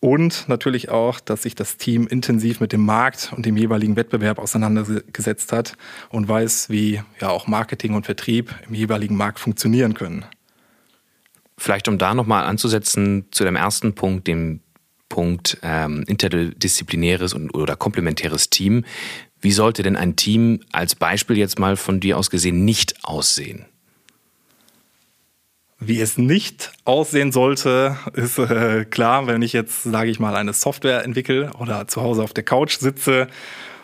Und 0.01 0.49
natürlich 0.49 0.89
auch, 0.89 1.21
dass 1.21 1.43
sich 1.43 1.55
das 1.55 1.77
Team 1.77 2.07
intensiv 2.07 2.61
mit 2.61 2.73
dem 2.73 2.85
Markt 2.85 3.35
und 3.37 3.45
dem 3.45 3.59
jeweiligen 3.59 3.97
Wettbewerb 3.97 4.39
auseinandergesetzt 4.39 5.53
hat 5.53 5.77
und 6.09 6.27
weiß, 6.27 6.71
wie 6.71 7.03
ja 7.21 7.29
auch 7.29 7.47
Marketing 7.47 7.93
und 7.93 8.07
Vertrieb 8.07 8.55
im 8.67 8.75
jeweiligen 8.75 9.15
Markt 9.15 9.39
funktionieren 9.39 9.93
können. 9.93 10.25
Vielleicht 11.59 11.87
um 11.89 11.99
da 11.99 12.15
nochmal 12.15 12.47
anzusetzen 12.47 13.27
zu 13.31 13.45
dem 13.45 13.57
ersten 13.57 13.95
Punkt, 13.95 14.27
dem 14.27 14.61
Punkt 15.11 15.59
ähm, 15.63 16.05
interdisziplinäres 16.07 17.35
und, 17.35 17.51
oder 17.51 17.77
komplementäres 17.77 18.49
Team. 18.49 18.87
Wie 19.43 19.53
sollte 19.53 19.83
denn 19.83 19.97
ein 19.97 20.17
Team 20.17 20.61
als 20.73 20.95
Beispiel 20.95 21.37
jetzt 21.37 21.59
mal 21.59 21.77
von 21.77 22.01
dir 22.01 22.17
aus 22.17 22.31
gesehen 22.31 22.65
nicht 22.65 23.05
aussehen? 23.05 23.67
Wie 25.83 25.99
es 25.99 26.19
nicht 26.19 26.73
aussehen 26.85 27.33
sollte, 27.33 27.97
ist 28.13 28.39
äh, 28.39 28.85
klar, 28.85 29.27
wenn 29.27 29.41
ich 29.41 29.55
jetzt, 29.55 29.83
sage 29.85 30.11
ich 30.11 30.21
mal, 30.21 30.37
eine 30.37 30.53
Software 30.53 31.05
entwickle 31.05 31.51
oder 31.59 31.89
zu 31.89 32.03
Hause 32.03 32.23
auf 32.23 32.35
der 32.35 32.45
Couch 32.45 32.77
sitze 32.77 33.29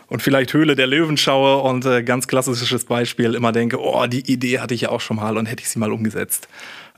und 0.09 0.21
vielleicht 0.21 0.53
Höhle 0.53 0.76
der 0.76 0.87
Löwen 0.87 1.17
schaue 1.17 1.62
und 1.62 1.87
äh, 1.87 2.03
ganz 2.03 2.29
klassisches 2.29 2.85
Beispiel 2.85 3.35
immer 3.35 3.50
denke, 3.50 3.81
oh, 3.81 4.07
die 4.07 4.31
Idee 4.31 4.59
hatte 4.59 4.75
ich 4.75 4.83
ja 4.83 4.91
auch 4.91 5.00
schon 5.00 5.17
mal 5.17 5.38
und 5.38 5.47
hätte 5.47 5.62
ich 5.62 5.71
sie 5.71 5.79
mal 5.79 5.91
umgesetzt. 5.91 6.49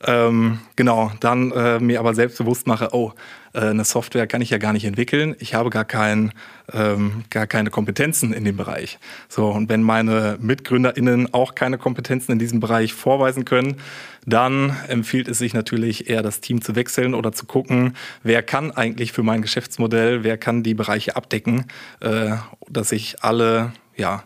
Ähm, 0.05 0.61
genau, 0.77 1.11
dann 1.21 1.51
äh, 1.53 1.81
mir 1.81 1.99
aber 1.99 2.15
selbstbewusst 2.15 2.67
mache, 2.67 2.91
oh, 2.93 3.13
äh, 3.53 3.61
eine 3.61 3.85
Software 3.85 4.27
kann 4.27 4.41
ich 4.41 4.51
ja 4.51 4.59
gar 4.59 4.73
nicht 4.73 4.85
entwickeln. 4.85 5.35
Ich 5.39 5.55
habe 5.55 5.71
gar, 5.71 5.85
kein, 5.85 6.33
ähm, 6.73 7.25
gar 7.31 7.47
keine 7.47 7.71
Kompetenzen 7.71 8.33
in 8.33 8.45
dem 8.45 8.57
Bereich. 8.57 8.99
So, 9.29 9.49
und 9.49 9.69
wenn 9.69 9.83
meine 9.83 10.39
MitgründerInnen 10.41 11.35
auch 11.35 11.55
keine 11.55 11.79
Kompetenzen 11.79 12.33
in 12.33 12.39
diesem 12.39 12.61
Bereich 12.61 12.93
vorweisen 12.93 13.45
können, 13.45 13.77
dann 14.25 14.77
empfiehlt 14.89 15.29
es 15.29 15.39
sich 15.39 15.55
natürlich 15.55 16.09
eher 16.09 16.23
das 16.23 16.41
Team 16.41 16.61
zu 16.63 16.77
wechseln 16.77 17.15
oder 17.15 17.33
zu 17.33 17.47
gucken, 17.47 17.97
wer 18.23 18.43
kann 18.43 18.71
eigentlich 18.71 19.13
für 19.13 19.23
mein 19.23 19.43
Geschäftsmodell, 19.43 20.23
wer 20.23 20.37
kann 20.37 20.63
die 20.63 20.75
Bereiche 20.75 21.17
abdecken, 21.17 21.65
äh, 22.01 22.37
dass 22.69 22.93
ich 22.93 23.25
alle, 23.25 23.73
ja, 23.97 24.25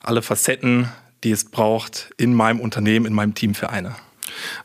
alle 0.00 0.22
Facetten, 0.22 0.88
die 1.24 1.32
es 1.32 1.44
braucht, 1.44 2.10
in 2.16 2.32
meinem 2.32 2.60
Unternehmen, 2.60 3.06
in 3.06 3.12
meinem 3.12 3.34
Team 3.34 3.54
vereine. 3.54 3.96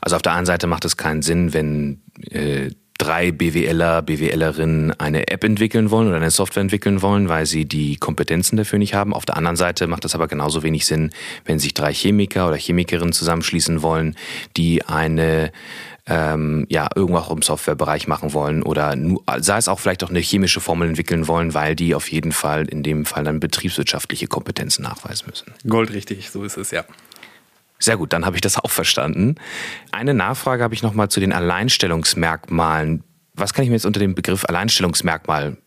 Also 0.01 0.15
auf 0.15 0.22
der 0.22 0.34
einen 0.34 0.46
Seite 0.46 0.68
macht 0.68 0.86
es 0.86 0.98
keinen 0.98 1.22
Sinn, 1.22 1.53
wenn 1.53 2.01
äh, 2.30 2.72
drei 2.98 3.32
BWLer, 3.32 4.01
BWLerinnen 4.01 4.92
eine 5.00 5.27
App 5.27 5.44
entwickeln 5.44 5.92
wollen 5.92 6.08
oder 6.08 6.18
eine 6.18 6.32
Software 6.32 6.62
entwickeln 6.62 7.01
wollen, 7.01 7.27
weil 7.27 7.46
sie 7.46 7.65
die 7.65 7.98
Kompetenzen 7.98 8.56
dafür 8.56 8.80
nicht 8.80 8.94
haben. 8.94 9.13
Auf 9.13 9.25
der 9.25 9.36
anderen 9.36 9.58
Seite 9.58 9.88
macht 9.88 10.06
es 10.06 10.15
aber 10.15 10.27
genauso 10.27 10.63
wenig 10.63 10.86
Sinn, 10.86 11.12
wenn 11.46 11.60
sich 11.60 11.74
drei 11.74 11.94
Chemiker 11.94 12.48
oder 12.48 12.58
Chemikerinnen 12.58 13.13
zusammenschließen 13.13 13.82
wollen, 13.82 14.15
die 14.56 14.86
eine 14.86 15.51
ähm, 16.06 16.65
ja, 16.70 16.89
irgendwas 16.96 17.30
im 17.30 17.42
Softwarebereich 17.42 18.08
machen 18.08 18.34
wollen 18.34 18.62
oder 18.62 18.96
nur, 18.96 19.24
sei 19.38 19.58
es 19.58 19.68
auch 19.68 19.80
vielleicht 19.80 20.03
auch 20.03 20.10
eine 20.10 20.20
chemische 20.20 20.60
Formel 20.60 20.89
entwickeln 20.89 21.27
wollen, 21.27 21.53
weil 21.53 21.75
die 21.75 21.96
auf 21.96 22.12
jeden 22.12 22.34
Fall 22.34 22.65
in 22.65 22.84
dem 22.84 23.06
Fall 23.06 23.24
dann 23.24 23.39
betriebswirtschaftliche 23.39 24.27
Kompetenzen 24.27 24.84
nachweisen 24.84 25.27
müssen. 25.30 25.53
Goldrichtig, 25.68 26.30
so 26.30 26.44
ist 26.44 26.58
es 26.58 26.72
ja. 26.72 26.84
Sehr 27.80 27.98
gut, 27.98 28.13
dann 28.13 28.25
habe 28.25 28.38
ich 28.38 28.42
das 28.42 28.58
auch 28.58 28.70
verstanden. 28.72 29.36
Eine 29.92 30.13
Nachfrage 30.13 30.63
habe 30.63 30.74
ich 30.74 30.84
nochmal 30.84 31.10
zu 31.10 31.20
den 31.20 31.34
Alleinstellungsmerkmalen. 31.34 33.03
Was 33.34 33.53
kann 33.53 33.63
ich 33.63 33.70
mir 33.70 33.75
jetzt 33.75 33.86
unter 33.86 34.00
dem 34.00 34.15
Begriff 34.15 34.46
Alleinstellungsmerkmal 34.46 35.58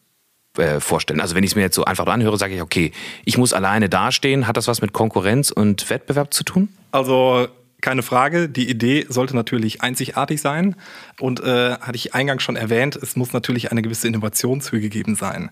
äh, 0.56 0.80
vorstellen? 0.80 1.20
Also 1.20 1.34
wenn 1.34 1.44
ich 1.44 1.50
es 1.50 1.56
mir 1.56 1.62
jetzt 1.62 1.74
so 1.74 1.84
einfach 1.84 2.06
anhöre, 2.06 2.38
sage 2.38 2.54
ich, 2.54 2.62
okay, 2.62 2.92
ich 3.24 3.36
muss 3.36 3.52
alleine 3.52 3.88
dastehen. 3.88 4.46
Hat 4.46 4.56
das 4.56 4.68
was 4.68 4.80
mit 4.80 4.92
Konkurrenz 4.92 5.50
und 5.50 5.90
Wettbewerb 5.90 6.32
zu 6.32 6.44
tun? 6.44 6.68
Also 6.90 7.48
keine 7.82 8.02
Frage, 8.02 8.48
die 8.48 8.70
Idee 8.70 9.04
sollte 9.08 9.36
natürlich 9.36 9.82
einzigartig 9.82 10.40
sein 10.40 10.76
und 11.20 11.40
äh, 11.40 11.72
hatte 11.72 11.96
ich 11.96 12.14
eingangs 12.14 12.42
schon 12.42 12.56
erwähnt, 12.56 12.96
es 12.96 13.16
muss 13.16 13.32
natürlich 13.32 13.70
eine 13.70 13.82
gewisse 13.82 14.08
Innovationshöhe 14.08 14.80
gegeben 14.80 15.14
sein 15.14 15.50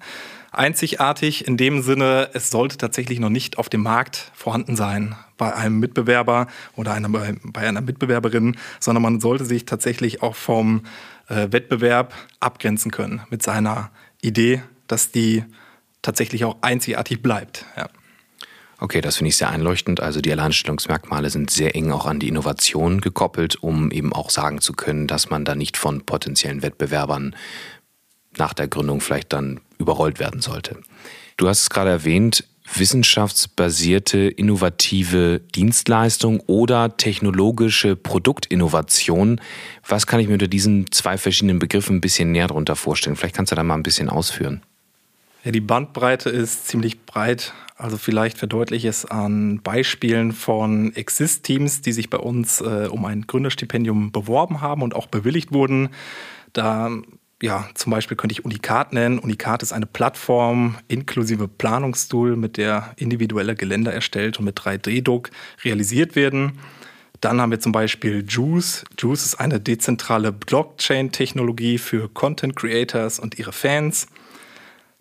einzigartig 0.59 1.47
in 1.47 1.57
dem 1.57 1.83
Sinne, 1.83 2.31
es 2.33 2.51
sollte 2.51 2.79
tatsächlich 2.79 3.21
noch 3.21 3.31
nicht 3.31 3.59
auf 3.59 3.69
dem 3.69 3.83
Markt 3.83 4.31
vorhanden 4.35 4.77
sein 4.77 5.17
bei 5.37 5.55
einem 5.55 5.79
Mitbewerber 5.79 6.47
oder 6.77 6.93
einer, 6.95 7.09
bei 7.09 7.69
einer 7.69 7.81
Mitbewerberin, 7.81 8.57
sondern 8.81 9.03
man 9.03 9.21
sollte 9.21 9.45
sich 9.45 9.65
tatsächlich 9.65 10.23
auch 10.23 10.35
vom 10.35 10.85
äh, 11.29 11.49
Wettbewerb 11.51 12.15
abgrenzen 12.41 12.91
können 12.91 13.23
mit 13.31 13.43
seiner 13.43 13.91
Idee, 14.23 14.63
dass 14.87 15.11
die 15.11 15.45
tatsächlich 16.03 16.45
auch 16.45 16.57
einzigartig 16.61 17.23
bleibt. 17.23 17.65
Ja. 17.77 17.89
Okay, 18.81 19.01
das 19.01 19.17
finde 19.17 19.29
ich 19.31 19.37
sehr 19.37 19.51
einleuchtend. 19.51 20.01
Also 20.01 20.21
die 20.21 20.33
Alleinstellungsmerkmale 20.33 21.31
sind 21.31 21.51
sehr 21.51 21.75
eng 21.75 21.93
auch 21.93 22.07
an 22.07 22.19
die 22.19 22.29
Innovation 22.29 23.01
gekoppelt, 23.01 23.57
um 23.57 23.91
eben 23.91 24.13
auch 24.13 24.31
sagen 24.31 24.61
zu 24.61 24.73
können, 24.73 25.07
dass 25.07 25.31
man 25.31 25.45
da 25.45 25.55
nicht 25.55 25.77
von 25.77 26.05
potenziellen 26.05 26.63
Wettbewerbern 26.63 27.35
nach 28.39 28.55
der 28.55 28.69
Gründung 28.69 29.01
vielleicht 29.01 29.33
dann 29.33 29.61
überrollt 29.79 30.19
werden 30.19 30.41
sollte. 30.41 30.79
Du 31.37 31.49
hast 31.49 31.63
es 31.63 31.71
gerade 31.71 31.91
erwähnt, 31.91 32.45
wissenschaftsbasierte 32.73 34.19
innovative 34.19 35.41
Dienstleistung 35.55 36.41
oder 36.47 36.97
technologische 36.97 37.95
Produktinnovation. 37.95 39.41
Was 39.87 40.07
kann 40.07 40.21
ich 40.21 40.29
mir 40.29 40.35
unter 40.35 40.49
diesen 40.49 40.91
zwei 40.91 41.19
verschiedenen 41.19 41.59
Begriffen 41.59 41.97
ein 41.97 42.01
bisschen 42.01 42.33
näher 42.33 42.49
darunter 42.49 42.77
vorstellen? 42.77 43.17
Vielleicht 43.17 43.37
kannst 43.37 43.53
du 43.53 43.57
da 43.57 43.63
mal 43.63 43.75
ein 43.75 43.83
bisschen 43.83 44.09
ausführen. 44.09 44.63
Ja, 45.45 45.53
die 45.53 45.61
Bandbreite 45.61 46.31
ist 46.31 46.69
ziemlich 46.69 47.05
breit. 47.05 47.53
Also 47.77 47.99
vielleicht 47.99 48.39
verdeutliche 48.39 48.89
ich 48.89 48.95
es 48.95 49.05
an 49.05 49.61
Beispielen 49.63 50.33
von 50.33 50.95
Exist-Teams, 50.95 51.83
die 51.83 51.93
sich 51.93 52.09
bei 52.09 52.19
uns 52.19 52.61
äh, 52.61 52.89
um 52.91 53.05
ein 53.05 53.27
Gründerstipendium 53.27 54.11
beworben 54.11 54.63
haben 54.63 54.81
und 54.83 54.95
auch 54.95 55.07
bewilligt 55.07 55.53
wurden. 55.53 55.91
Da 56.55 56.91
ja, 57.43 57.69
zum 57.75 57.91
Beispiel 57.91 58.17
könnte 58.17 58.33
ich 58.33 58.45
Unikat 58.45 58.93
nennen. 58.93 59.19
Unikat 59.19 59.63
ist 59.63 59.73
eine 59.73 59.87
Plattform 59.87 60.77
inklusive 60.89 61.49
Planungstool, 61.49 62.37
mit 62.37 62.57
der 62.57 62.95
individuelle 62.97 63.55
Geländer 63.55 63.93
erstellt 63.93 64.39
und 64.39 64.45
mit 64.45 64.59
3D-Druck 64.59 65.31
realisiert 65.65 66.17
werden. 66.17 66.59
Dann 67.21 67.41
haben 67.41 67.51
wir 67.51 67.61
zum 67.61 67.73
Beispiel 67.73 68.25
Juice. 68.29 68.85
Juice 68.99 69.25
ist 69.25 69.35
eine 69.37 69.61
dezentrale 69.61 70.31
Blockchain-Technologie 70.33 71.79
für 71.79 72.09
Content 72.09 72.55
Creators 72.55 73.19
und 73.19 73.39
ihre 73.39 73.53
Fans. 73.53 74.07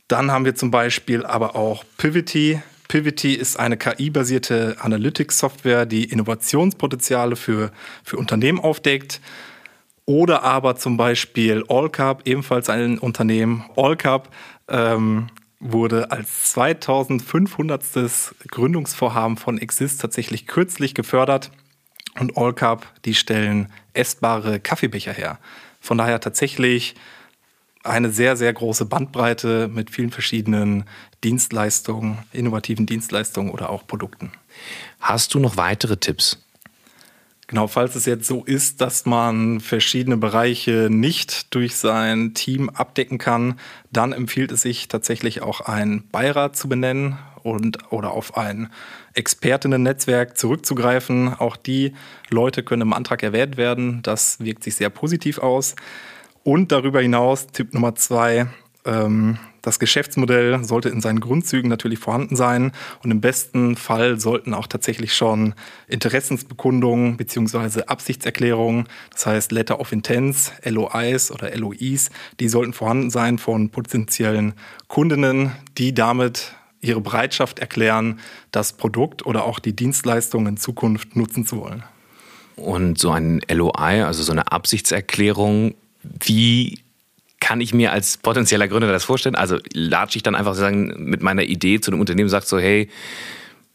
Dann 0.07 0.31
haben 0.31 0.45
wir 0.45 0.55
zum 0.55 0.71
Beispiel 0.71 1.25
aber 1.25 1.55
auch 1.55 1.83
Pivity. 1.97 2.61
Pivity 2.87 3.33
ist 3.33 3.59
eine 3.59 3.77
KI-basierte 3.77 4.77
Analytics-Software, 4.79 5.85
die 5.85 6.05
Innovationspotenziale 6.05 7.35
für, 7.35 7.71
für 8.03 8.17
Unternehmen 8.17 8.59
aufdeckt. 8.59 9.19
Oder 10.05 10.43
aber 10.43 10.75
zum 10.75 10.97
Beispiel 10.97 11.63
AllCup, 11.69 12.23
ebenfalls 12.25 12.69
ein 12.69 12.99
Unternehmen. 12.99 13.63
AllCup 13.77 14.29
ähm, 14.67 15.29
wurde 15.59 16.11
als 16.11 16.51
2500. 16.51 17.83
Gründungsvorhaben 18.49 19.37
von 19.37 19.57
Exist 19.57 20.01
tatsächlich 20.01 20.47
kürzlich 20.47 20.93
gefördert. 20.93 21.51
Und 22.19 22.37
AllCup, 22.37 22.85
die 23.05 23.15
stellen 23.15 23.71
essbare 23.93 24.59
Kaffeebecher 24.59 25.13
her. 25.13 25.39
Von 25.79 25.97
daher 25.97 26.19
tatsächlich 26.19 26.95
eine 27.83 28.11
sehr, 28.11 28.37
sehr 28.37 28.53
große 28.53 28.85
Bandbreite 28.85 29.67
mit 29.67 29.89
vielen 29.89 30.11
verschiedenen 30.11 30.85
Dienstleistungen, 31.23 32.19
innovativen 32.31 32.85
Dienstleistungen 32.85 33.51
oder 33.51 33.69
auch 33.69 33.85
Produkten. 33.87 34.31
Hast 34.99 35.33
du 35.33 35.39
noch 35.39 35.57
weitere 35.57 35.97
Tipps? 35.97 36.39
Genau, 37.47 37.67
falls 37.67 37.95
es 37.95 38.05
jetzt 38.05 38.25
so 38.25 38.43
ist, 38.45 38.79
dass 38.79 39.05
man 39.05 39.59
verschiedene 39.59 40.17
Bereiche 40.17 40.87
nicht 40.89 41.53
durch 41.53 41.75
sein 41.75 42.33
Team 42.33 42.69
abdecken 42.69 43.17
kann, 43.17 43.59
dann 43.91 44.13
empfiehlt 44.13 44.51
es 44.51 44.61
sich 44.61 44.87
tatsächlich 44.87 45.41
auch 45.41 45.61
einen 45.61 46.07
Beirat 46.09 46.55
zu 46.55 46.69
benennen 46.69 47.17
und 47.43 47.91
oder 47.91 48.11
auf 48.11 48.37
ein 48.37 48.69
Expertinnen-Netzwerk 49.13 50.37
zurückzugreifen. 50.37 51.33
Auch 51.33 51.57
die 51.57 51.93
Leute 52.29 52.63
können 52.63 52.83
im 52.83 52.93
Antrag 52.93 53.21
erwähnt 53.21 53.57
werden. 53.57 54.01
Das 54.03 54.39
wirkt 54.39 54.63
sich 54.63 54.75
sehr 54.75 54.89
positiv 54.89 55.39
aus. 55.39 55.75
Und 56.43 56.71
darüber 56.71 57.01
hinaus, 57.01 57.47
Tipp 57.47 57.73
Nummer 57.73 57.95
zwei, 57.95 58.47
ähm, 58.85 59.37
das 59.63 59.79
Geschäftsmodell 59.79 60.63
sollte 60.63 60.89
in 60.89 61.01
seinen 61.01 61.21
Grundzügen 61.21 61.69
natürlich 61.69 61.97
vorhanden 61.97 62.35
sein 62.35 62.73
und 63.01 63.09
im 63.09 63.21
besten 63.21 63.75
Fall 63.75 64.19
sollten 64.19 64.53
auch 64.53 64.67
tatsächlich 64.67 65.15
schon 65.15 65.55
Interessensbekundungen 65.87 67.17
beziehungsweise 67.17 67.89
Absichtserklärungen, 67.89 68.87
das 69.11 69.25
heißt 69.25 69.51
Letter 69.51 69.79
of 69.79 69.91
Intents, 69.91 70.51
LOIs 70.63 71.31
oder 71.31 71.55
LOIs, 71.57 72.11
die 72.39 72.49
sollten 72.49 72.73
vorhanden 72.73 73.09
sein 73.09 73.39
von 73.39 73.69
potenziellen 73.69 74.53
Kundinnen, 74.87 75.53
die 75.77 75.93
damit 75.93 76.53
ihre 76.81 76.99
Bereitschaft 76.99 77.59
erklären, 77.59 78.19
das 78.51 78.73
Produkt 78.73 79.25
oder 79.25 79.45
auch 79.45 79.59
die 79.59 79.73
Dienstleistung 79.73 80.45
in 80.45 80.57
Zukunft 80.57 81.15
nutzen 81.15 81.45
zu 81.45 81.61
wollen. 81.61 81.83
Und 82.57 82.99
so 82.99 83.11
ein 83.11 83.41
LOI, 83.49 84.03
also 84.03 84.23
so 84.23 84.33
eine 84.33 84.51
Absichtserklärung, 84.51 85.75
wie 86.03 86.79
kann 87.43 87.59
ich 87.59 87.73
mir 87.73 87.91
als 87.91 88.15
potenzieller 88.15 88.69
Gründer 88.69 88.89
das 88.89 89.03
vorstellen? 89.03 89.35
Also 89.35 89.57
latsche 89.73 90.15
ich 90.15 90.23
dann 90.23 90.33
einfach 90.33 90.55
sagen, 90.55 90.93
mit 90.97 91.21
meiner 91.21 91.43
Idee 91.43 91.81
zu 91.81 91.91
einem 91.91 91.99
Unternehmen, 91.99 92.29
sagt 92.29 92.47
so, 92.47 92.57
hey, 92.57 92.87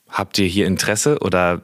habt 0.09 0.39
ihr 0.39 0.47
hier 0.47 0.67
Interesse 0.67 1.19
oder 1.19 1.61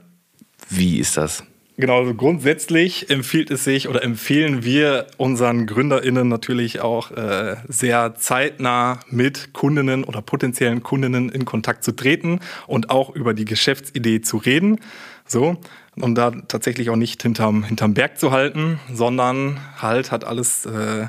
wie 0.68 0.98
ist 0.98 1.16
das? 1.16 1.44
Genau, 1.78 2.00
also 2.00 2.12
grundsätzlich 2.12 3.08
empfiehlt 3.08 3.50
es 3.50 3.64
sich 3.64 3.88
oder 3.88 4.04
empfehlen 4.04 4.64
wir 4.64 5.06
unseren 5.16 5.66
GründerInnen 5.66 6.28
natürlich 6.28 6.82
auch 6.82 7.10
äh, 7.10 7.56
sehr 7.68 8.14
zeitnah 8.16 9.00
mit 9.08 9.54
Kundinnen 9.54 10.04
oder 10.04 10.20
potenziellen 10.20 10.82
Kundinnen 10.82 11.30
in 11.30 11.46
Kontakt 11.46 11.84
zu 11.84 11.92
treten 11.92 12.40
und 12.66 12.90
auch 12.90 13.16
über 13.16 13.32
die 13.32 13.46
Geschäftsidee 13.46 14.20
zu 14.20 14.36
reden. 14.36 14.78
So, 15.26 15.56
und 15.96 16.16
da 16.16 16.32
tatsächlich 16.48 16.90
auch 16.90 16.96
nicht 16.96 17.22
hinterm, 17.22 17.64
hinterm 17.64 17.94
Berg 17.94 18.18
zu 18.18 18.30
halten, 18.30 18.78
sondern 18.92 19.58
halt 19.80 20.12
hat 20.12 20.24
alles 20.24 20.66
äh, 20.66 21.06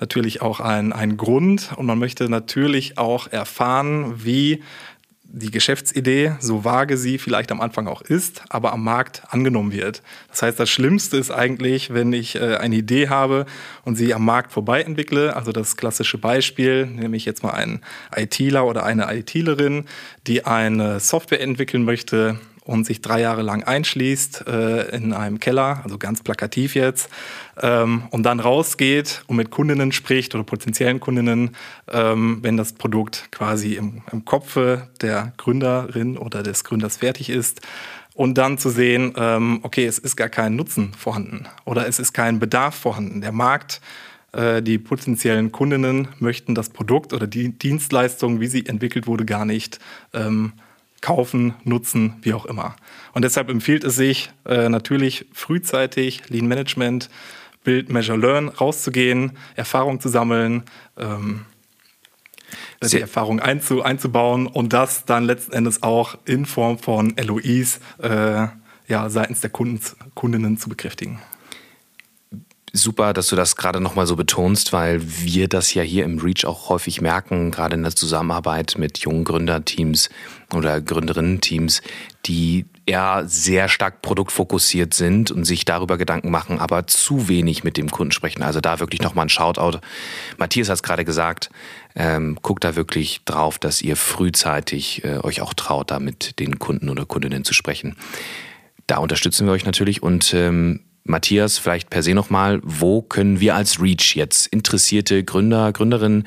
natürlich 0.00 0.42
auch 0.42 0.60
einen, 0.60 0.92
einen 0.92 1.16
Grund 1.16 1.70
und 1.76 1.86
man 1.86 1.98
möchte 1.98 2.28
natürlich 2.28 2.98
auch 2.98 3.28
erfahren, 3.28 4.24
wie 4.24 4.62
die 5.32 5.50
Geschäftsidee, 5.50 6.32
so 6.40 6.64
vage 6.64 6.96
sie 6.96 7.18
vielleicht 7.18 7.52
am 7.52 7.60
Anfang 7.60 7.86
auch 7.86 8.02
ist, 8.02 8.42
aber 8.48 8.72
am 8.72 8.82
Markt 8.82 9.22
angenommen 9.28 9.72
wird. 9.72 10.02
Das 10.28 10.42
heißt, 10.42 10.58
das 10.58 10.68
Schlimmste 10.68 11.16
ist 11.18 11.30
eigentlich, 11.30 11.94
wenn 11.94 12.12
ich 12.12 12.34
äh, 12.34 12.56
eine 12.56 12.74
Idee 12.74 13.08
habe 13.08 13.46
und 13.84 13.94
sie 13.94 14.12
am 14.12 14.24
Markt 14.24 14.52
vorbei 14.52 14.82
entwickle. 14.82 15.36
Also 15.36 15.52
das 15.52 15.76
klassische 15.76 16.18
Beispiel, 16.18 16.86
nämlich 16.86 17.24
jetzt 17.26 17.44
mal 17.44 17.52
einen 17.52 17.80
ITler 18.14 18.66
oder 18.66 18.84
eine 18.84 19.06
ITlerin, 19.14 19.84
die 20.26 20.46
eine 20.46 20.98
Software 20.98 21.40
entwickeln 21.40 21.84
möchte, 21.84 22.40
und 22.70 22.86
sich 22.86 23.02
drei 23.02 23.20
Jahre 23.20 23.42
lang 23.42 23.64
einschließt 23.64 24.46
äh, 24.46 24.96
in 24.96 25.12
einem 25.12 25.40
Keller, 25.40 25.80
also 25.82 25.98
ganz 25.98 26.22
plakativ 26.22 26.76
jetzt, 26.76 27.08
ähm, 27.60 28.04
und 28.10 28.22
dann 28.22 28.38
rausgeht 28.38 29.24
und 29.26 29.36
mit 29.36 29.50
Kundinnen 29.50 29.90
spricht 29.90 30.36
oder 30.36 30.44
potenziellen 30.44 31.00
Kundinnen, 31.00 31.56
ähm, 31.90 32.38
wenn 32.42 32.56
das 32.56 32.72
Produkt 32.72 33.28
quasi 33.32 33.74
im, 33.74 34.02
im 34.12 34.24
Kopfe 34.24 34.88
der 35.00 35.32
Gründerin 35.36 36.16
oder 36.16 36.44
des 36.44 36.62
Gründers 36.62 36.98
fertig 36.98 37.28
ist. 37.28 37.60
Und 38.14 38.38
dann 38.38 38.56
zu 38.56 38.70
sehen, 38.70 39.14
ähm, 39.16 39.60
okay, 39.62 39.86
es 39.86 39.98
ist 39.98 40.14
gar 40.14 40.28
kein 40.28 40.54
Nutzen 40.54 40.92
vorhanden 40.94 41.46
oder 41.64 41.88
es 41.88 41.98
ist 41.98 42.12
kein 42.12 42.38
Bedarf 42.38 42.76
vorhanden. 42.76 43.20
Der 43.20 43.32
Markt 43.32 43.80
äh, 44.32 44.62
die 44.62 44.78
potenziellen 44.78 45.50
Kundinnen 45.50 46.08
möchten 46.20 46.54
das 46.54 46.68
Produkt 46.68 47.12
oder 47.12 47.26
die 47.26 47.50
Dienstleistung, 47.50 48.40
wie 48.40 48.46
sie 48.46 48.66
entwickelt 48.66 49.08
wurde, 49.08 49.24
gar 49.24 49.44
nicht 49.44 49.80
ähm, 50.12 50.52
kaufen, 51.00 51.54
nutzen, 51.64 52.16
wie 52.22 52.34
auch 52.34 52.46
immer. 52.46 52.76
Und 53.12 53.22
deshalb 53.22 53.48
empfiehlt 53.48 53.84
es 53.84 53.96
sich 53.96 54.30
äh, 54.46 54.68
natürlich 54.68 55.26
frühzeitig 55.32 56.28
Lean 56.28 56.46
Management, 56.46 57.10
Build, 57.64 57.90
Measure, 57.90 58.18
Learn 58.18 58.48
rauszugehen, 58.48 59.32
Erfahrung 59.56 60.00
zu 60.00 60.08
sammeln, 60.08 60.64
ähm, 60.98 61.44
die 62.82 63.00
Erfahrung 63.00 63.40
einzu, 63.40 63.82
einzubauen 63.82 64.46
und 64.46 64.72
das 64.72 65.04
dann 65.04 65.24
letzten 65.24 65.52
Endes 65.52 65.82
auch 65.82 66.16
in 66.24 66.46
Form 66.46 66.78
von 66.78 67.14
LOIs 67.16 67.80
äh, 67.98 68.46
ja, 68.88 69.08
seitens 69.08 69.40
der 69.40 69.50
Kunden, 69.50 69.80
Kundinnen 70.14 70.56
zu 70.56 70.68
bekräftigen 70.68 71.20
super, 72.72 73.12
dass 73.12 73.28
du 73.28 73.36
das 73.36 73.56
gerade 73.56 73.80
nochmal 73.80 74.06
so 74.06 74.16
betonst, 74.16 74.72
weil 74.72 75.00
wir 75.02 75.48
das 75.48 75.74
ja 75.74 75.82
hier 75.82 76.04
im 76.04 76.18
Reach 76.18 76.44
auch 76.44 76.68
häufig 76.68 77.00
merken, 77.00 77.50
gerade 77.50 77.74
in 77.74 77.82
der 77.82 77.94
Zusammenarbeit 77.94 78.76
mit 78.78 78.98
jungen 78.98 79.24
Gründerteams 79.24 80.10
oder 80.54 80.80
Gründerinnen-Teams, 80.80 81.82
die 82.26 82.66
eher 82.86 83.24
sehr 83.26 83.68
stark 83.68 84.02
produktfokussiert 84.02 84.94
sind 84.94 85.30
und 85.30 85.44
sich 85.44 85.64
darüber 85.64 85.96
Gedanken 85.96 86.30
machen, 86.30 86.58
aber 86.58 86.86
zu 86.86 87.28
wenig 87.28 87.62
mit 87.62 87.76
dem 87.76 87.90
Kunden 87.90 88.12
sprechen. 88.12 88.42
Also 88.42 88.60
da 88.60 88.80
wirklich 88.80 89.00
nochmal 89.00 89.26
ein 89.26 89.30
Shoutout. 89.30 89.78
Matthias 90.38 90.68
hat 90.68 90.76
es 90.76 90.82
gerade 90.82 91.04
gesagt, 91.04 91.50
ähm, 91.94 92.38
guckt 92.42 92.64
da 92.64 92.76
wirklich 92.76 93.22
drauf, 93.24 93.58
dass 93.58 93.82
ihr 93.82 93.96
frühzeitig 93.96 95.04
äh, 95.04 95.18
euch 95.18 95.40
auch 95.40 95.54
traut, 95.54 95.90
da 95.90 96.00
mit 96.00 96.38
den 96.40 96.58
Kunden 96.58 96.88
oder 96.88 97.06
Kundinnen 97.06 97.44
zu 97.44 97.54
sprechen. 97.54 97.96
Da 98.86 98.98
unterstützen 98.98 99.46
wir 99.46 99.52
euch 99.52 99.64
natürlich 99.64 100.02
und 100.02 100.34
ähm, 100.34 100.80
Matthias, 101.10 101.58
vielleicht 101.58 101.90
per 101.90 102.02
se 102.02 102.14
nochmal, 102.14 102.60
wo 102.62 103.02
können 103.02 103.40
wir 103.40 103.54
als 103.54 103.80
Reach 103.80 104.14
jetzt 104.14 104.46
interessierte 104.46 105.24
Gründer, 105.24 105.72
Gründerinnen, 105.72 106.26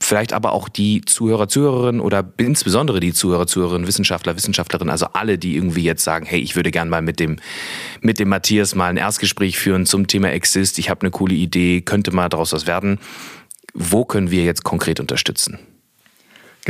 vielleicht 0.00 0.32
aber 0.32 0.52
auch 0.52 0.68
die 0.68 1.02
Zuhörer, 1.02 1.48
Zuhörerinnen 1.48 2.00
oder 2.00 2.32
insbesondere 2.38 3.00
die 3.00 3.12
Zuhörer, 3.12 3.46
Zuhörerinnen, 3.46 3.86
Wissenschaftler, 3.86 4.34
Wissenschaftlerinnen, 4.36 4.90
also 4.90 5.06
alle, 5.12 5.38
die 5.38 5.56
irgendwie 5.56 5.82
jetzt 5.82 6.02
sagen, 6.02 6.24
hey, 6.26 6.40
ich 6.40 6.56
würde 6.56 6.70
gerne 6.70 6.90
mal 6.90 7.02
mit 7.02 7.20
dem, 7.20 7.36
mit 8.00 8.18
dem 8.18 8.30
Matthias 8.30 8.74
mal 8.74 8.88
ein 8.88 8.96
Erstgespräch 8.96 9.58
führen 9.58 9.86
zum 9.86 10.06
Thema 10.06 10.30
Exist, 10.30 10.78
ich 10.78 10.88
habe 10.88 11.02
eine 11.02 11.10
coole 11.10 11.34
Idee, 11.34 11.82
könnte 11.82 12.12
mal 12.12 12.28
daraus 12.28 12.52
was 12.52 12.66
werden. 12.66 12.98
Wo 13.74 14.04
können 14.04 14.30
wir 14.30 14.44
jetzt 14.44 14.64
konkret 14.64 14.98
unterstützen? 14.98 15.58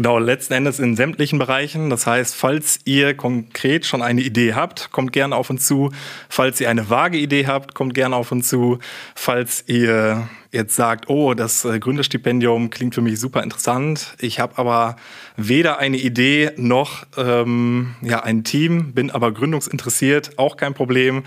Genau, 0.00 0.18
letzten 0.18 0.54
Endes 0.54 0.78
in 0.78 0.96
sämtlichen 0.96 1.38
Bereichen. 1.38 1.90
Das 1.90 2.06
heißt, 2.06 2.34
falls 2.34 2.78
ihr 2.86 3.12
konkret 3.12 3.84
schon 3.84 4.00
eine 4.00 4.22
Idee 4.22 4.54
habt, 4.54 4.92
kommt 4.92 5.12
gerne 5.12 5.36
auf 5.36 5.50
uns 5.50 5.66
zu. 5.66 5.92
Falls 6.30 6.58
ihr 6.58 6.70
eine 6.70 6.88
vage 6.88 7.18
Idee 7.18 7.46
habt, 7.46 7.74
kommt 7.74 7.92
gerne 7.92 8.16
auf 8.16 8.32
uns 8.32 8.48
zu. 8.48 8.78
Falls 9.14 9.62
ihr 9.66 10.26
jetzt 10.52 10.74
sagt, 10.74 11.10
oh, 11.10 11.34
das 11.34 11.66
äh, 11.66 11.78
Gründerstipendium 11.78 12.70
klingt 12.70 12.94
für 12.94 13.02
mich 13.02 13.20
super 13.20 13.42
interessant. 13.42 14.14
Ich 14.20 14.40
habe 14.40 14.56
aber 14.56 14.96
weder 15.36 15.80
eine 15.80 15.98
Idee 15.98 16.52
noch 16.56 17.04
ähm, 17.18 17.94
ja, 18.00 18.22
ein 18.22 18.42
Team, 18.42 18.94
bin 18.94 19.10
aber 19.10 19.32
gründungsinteressiert, 19.32 20.38
auch 20.38 20.56
kein 20.56 20.72
Problem. 20.72 21.24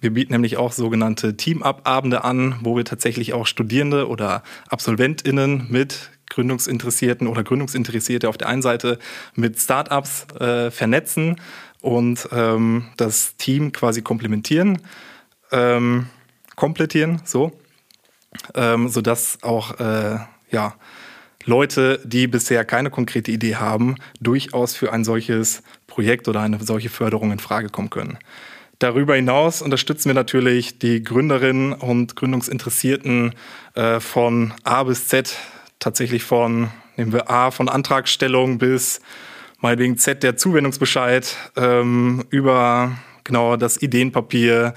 Wir 0.00 0.14
bieten 0.14 0.32
nämlich 0.32 0.56
auch 0.56 0.72
sogenannte 0.72 1.36
Team-Up-Abende 1.36 2.24
an, 2.24 2.56
wo 2.62 2.74
wir 2.74 2.86
tatsächlich 2.86 3.34
auch 3.34 3.46
Studierende 3.46 4.08
oder 4.08 4.42
AbsolventInnen 4.70 5.66
mit 5.68 6.10
Gründungsinteressierten 6.30 7.26
oder 7.26 7.44
Gründungsinteressierte 7.44 8.28
auf 8.28 8.38
der 8.38 8.48
einen 8.48 8.62
Seite 8.62 8.98
mit 9.34 9.58
Startups 9.58 10.26
äh, 10.40 10.70
vernetzen 10.70 11.36
und 11.80 12.28
ähm, 12.32 12.86
das 12.96 13.36
Team 13.36 13.72
quasi 13.72 14.02
komplementieren, 14.02 14.80
ähm, 15.52 16.06
komplettieren, 16.56 17.20
so, 17.24 17.52
ähm, 18.54 18.88
sodass 18.88 19.42
auch 19.42 19.78
äh, 19.78 20.18
ja, 20.50 20.74
Leute, 21.44 22.00
die 22.04 22.26
bisher 22.26 22.64
keine 22.64 22.90
konkrete 22.90 23.30
Idee 23.30 23.56
haben, 23.56 23.96
durchaus 24.20 24.74
für 24.74 24.92
ein 24.92 25.04
solches 25.04 25.62
Projekt 25.86 26.26
oder 26.26 26.40
eine 26.40 26.58
solche 26.62 26.88
Förderung 26.88 27.32
in 27.32 27.38
Frage 27.38 27.68
kommen 27.68 27.90
können. 27.90 28.18
Darüber 28.78 29.14
hinaus 29.14 29.62
unterstützen 29.62 30.08
wir 30.08 30.14
natürlich 30.14 30.78
die 30.78 31.02
Gründerinnen 31.02 31.72
und 31.72 32.16
Gründungsinteressierten 32.16 33.34
äh, 33.74 34.00
von 34.00 34.52
A 34.64 34.82
bis 34.82 35.06
Z, 35.08 35.36
tatsächlich 35.84 36.22
von, 36.22 36.70
nehmen 36.96 37.12
wir 37.12 37.30
A, 37.30 37.50
von 37.50 37.68
Antragstellung 37.68 38.56
bis 38.56 39.00
meinetwegen 39.60 39.98
Z, 39.98 40.22
der 40.22 40.36
Zuwendungsbescheid, 40.36 41.36
ähm, 41.56 42.24
über 42.30 42.92
genau 43.22 43.56
das 43.56 43.80
Ideenpapier, 43.80 44.72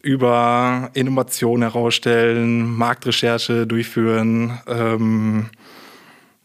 über 0.00 0.90
Innovation 0.94 1.62
herausstellen, 1.62 2.70
Marktrecherche 2.70 3.66
durchführen, 3.66 4.60
ähm, 4.68 5.50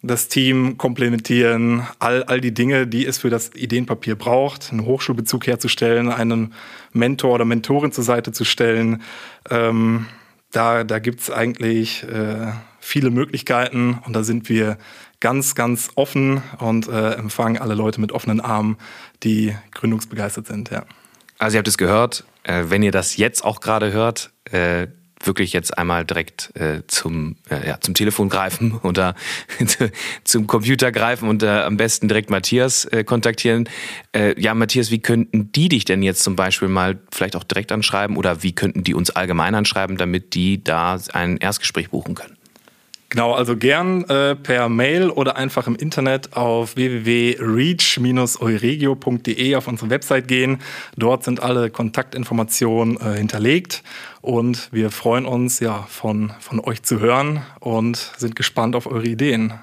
das 0.02 0.28
Team 0.28 0.78
komplementieren, 0.78 1.86
all, 2.00 2.24
all 2.24 2.42
die 2.42 2.54
Dinge, 2.54 2.88
die 2.88 3.06
es 3.06 3.20
für 3.20 3.30
das 3.30 3.52
Ideenpapier 3.54 4.16
braucht, 4.16 4.72
einen 4.72 4.86
Hochschulbezug 4.86 5.46
herzustellen, 5.46 6.10
einen 6.10 6.54
Mentor 6.94 7.36
oder 7.36 7.46
Mentorin 7.46 7.92
zur 7.92 8.04
Seite 8.04 8.32
zu 8.32 8.44
stellen. 8.44 9.04
Ähm, 9.52 10.08
da 10.52 10.84
da 10.84 10.98
gibt 10.98 11.20
es 11.20 11.30
eigentlich 11.30 12.04
äh, 12.04 12.54
viele 12.90 13.12
Möglichkeiten 13.12 14.00
und 14.06 14.14
da 14.14 14.24
sind 14.24 14.50
wir 14.50 14.78
ganz, 15.20 15.56
ganz 15.56 15.92
offen 15.96 16.42
und 16.58 16.88
äh, 16.88 17.12
empfangen 17.14 17.62
alle 17.62 17.76
Leute 17.76 18.02
mit 18.02 18.12
offenen 18.12 18.42
Armen, 18.42 18.78
die 19.24 19.56
gründungsbegeistert 19.74 20.48
sind. 20.48 20.72
Ja. 20.72 20.86
Also 21.38 21.56
ihr 21.56 21.60
habt 21.60 21.68
es 21.68 21.78
gehört, 21.78 22.26
äh, 22.44 22.66
wenn 22.68 22.82
ihr 22.84 22.92
das 22.92 23.16
jetzt 23.18 23.44
auch 23.44 23.62
gerade 23.62 23.92
hört, 23.94 24.32
äh, 24.52 24.88
wirklich 25.22 25.52
jetzt 25.52 25.78
einmal 25.78 26.06
direkt 26.06 26.56
äh, 26.56 26.82
zum, 26.88 27.36
äh, 27.50 27.68
ja, 27.68 27.80
zum 27.82 27.94
Telefon 27.94 28.30
greifen 28.30 28.78
oder 28.84 29.16
zum 30.24 30.48
Computer 30.48 30.92
greifen 30.92 31.30
und 31.30 31.44
äh, 31.44 31.62
am 31.62 31.78
besten 31.78 32.08
direkt 32.08 32.30
Matthias 32.30 32.88
kontaktieren. 33.06 33.70
Ja, 34.38 34.56
Matthias, 34.56 34.90
wie 34.90 35.00
könnten 35.00 35.52
die 35.52 35.70
dich 35.70 35.86
denn 35.86 36.02
jetzt 36.02 36.24
zum 36.24 36.36
Beispiel 36.36 36.68
mal 36.68 37.00
vielleicht 37.12 37.36
auch 37.36 37.44
direkt 37.44 37.72
anschreiben 37.72 38.18
oder 38.18 38.42
wie 38.42 38.54
könnten 38.54 38.84
die 38.84 38.96
uns 38.96 39.12
allgemein 39.12 39.54
anschreiben, 39.54 39.98
damit 39.98 40.34
die 40.34 40.64
da 40.64 40.98
ein 41.14 41.38
Erstgespräch 41.38 41.92
buchen 41.92 42.16
können? 42.16 42.39
Genau, 43.10 43.34
also 43.34 43.58
gern 43.58 44.04
äh, 44.04 44.36
per 44.36 44.70
Mail 44.70 45.10
oder 45.10 45.36
einfach 45.36 45.66
im 45.66 45.76
Internet 45.76 46.38
auf 46.38 46.76
www.reach-euregio.de 46.76 49.56
auf 49.56 49.68
unsere 49.68 49.90
Website 49.90 50.28
gehen. 50.28 50.60
Dort 50.96 51.24
sind 51.24 51.42
alle 51.42 51.72
Kontaktinformationen 51.72 53.02
äh, 53.02 53.16
hinterlegt 53.18 53.82
und 54.22 54.70
wir 54.72 54.92
freuen 54.92 55.26
uns 55.26 55.60
ja 55.60 55.88
von, 55.90 56.34
von 56.40 56.60
euch 56.60 56.84
zu 56.84 57.00
hören 57.00 57.42
und 57.60 57.98
sind 58.18 58.36
gespannt 58.36 58.76
auf 58.76 58.86
eure 58.86 59.08
Ideen. 59.08 59.54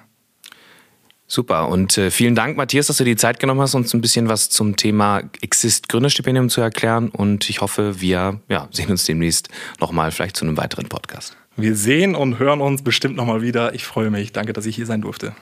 Super 1.29 1.69
und 1.69 1.99
äh, 1.99 2.11
vielen 2.11 2.35
Dank, 2.35 2.57
Matthias, 2.57 2.89
dass 2.89 2.97
du 2.97 3.05
die 3.05 3.15
Zeit 3.15 3.39
genommen 3.39 3.61
hast, 3.61 3.77
uns 3.77 3.95
ein 3.95 4.01
bisschen 4.01 4.29
was 4.29 4.51
zum 4.51 4.75
Thema 4.77 5.23
Exist 5.41 5.89
Gründerstipendium 5.89 6.49
zu 6.49 6.61
erklären 6.61 7.11
und 7.11 7.49
ich 7.49 7.61
hoffe, 7.61 8.01
wir 8.01 8.41
ja, 8.49 8.67
sehen 8.73 8.91
uns 8.91 9.05
demnächst 9.05 9.51
nochmal 9.79 10.11
vielleicht 10.11 10.37
zu 10.37 10.45
einem 10.45 10.57
weiteren 10.57 10.89
Podcast. 10.89 11.37
Wir 11.57 11.75
sehen 11.75 12.15
und 12.15 12.39
hören 12.39 12.61
uns 12.61 12.83
bestimmt 12.83 13.17
nochmal 13.17 13.41
wieder. 13.43 13.75
Ich 13.75 13.85
freue 13.87 14.11
mich. 14.11 14.33
Danke, 14.33 14.53
dass 14.53 14.67
ich 14.67 14.77
hier 14.77 14.87
sein 14.87 15.01
durfte. 15.01 15.33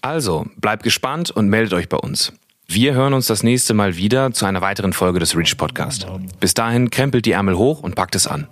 Also, 0.00 0.46
bleibt 0.56 0.82
gespannt 0.82 1.30
und 1.30 1.48
meldet 1.48 1.74
euch 1.74 1.88
bei 1.88 1.98
uns. 1.98 2.32
Wir 2.70 2.92
hören 2.92 3.14
uns 3.14 3.26
das 3.26 3.42
nächste 3.42 3.72
Mal 3.72 3.96
wieder 3.96 4.30
zu 4.32 4.44
einer 4.44 4.60
weiteren 4.60 4.92
Folge 4.92 5.18
des 5.18 5.34
Reach 5.34 5.56
Podcast. 5.56 6.06
Bis 6.38 6.52
dahin 6.52 6.90
krempelt 6.90 7.24
die 7.24 7.32
Ärmel 7.32 7.56
hoch 7.56 7.82
und 7.82 7.94
packt 7.94 8.14
es 8.14 8.26
an. 8.26 8.46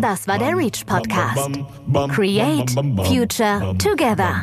Das 0.00 0.26
war 0.26 0.38
der 0.38 0.56
Reach 0.56 0.86
Podcast. 0.86 1.50
Create 2.14 2.70
Future 3.06 3.76
Together. 3.76 4.42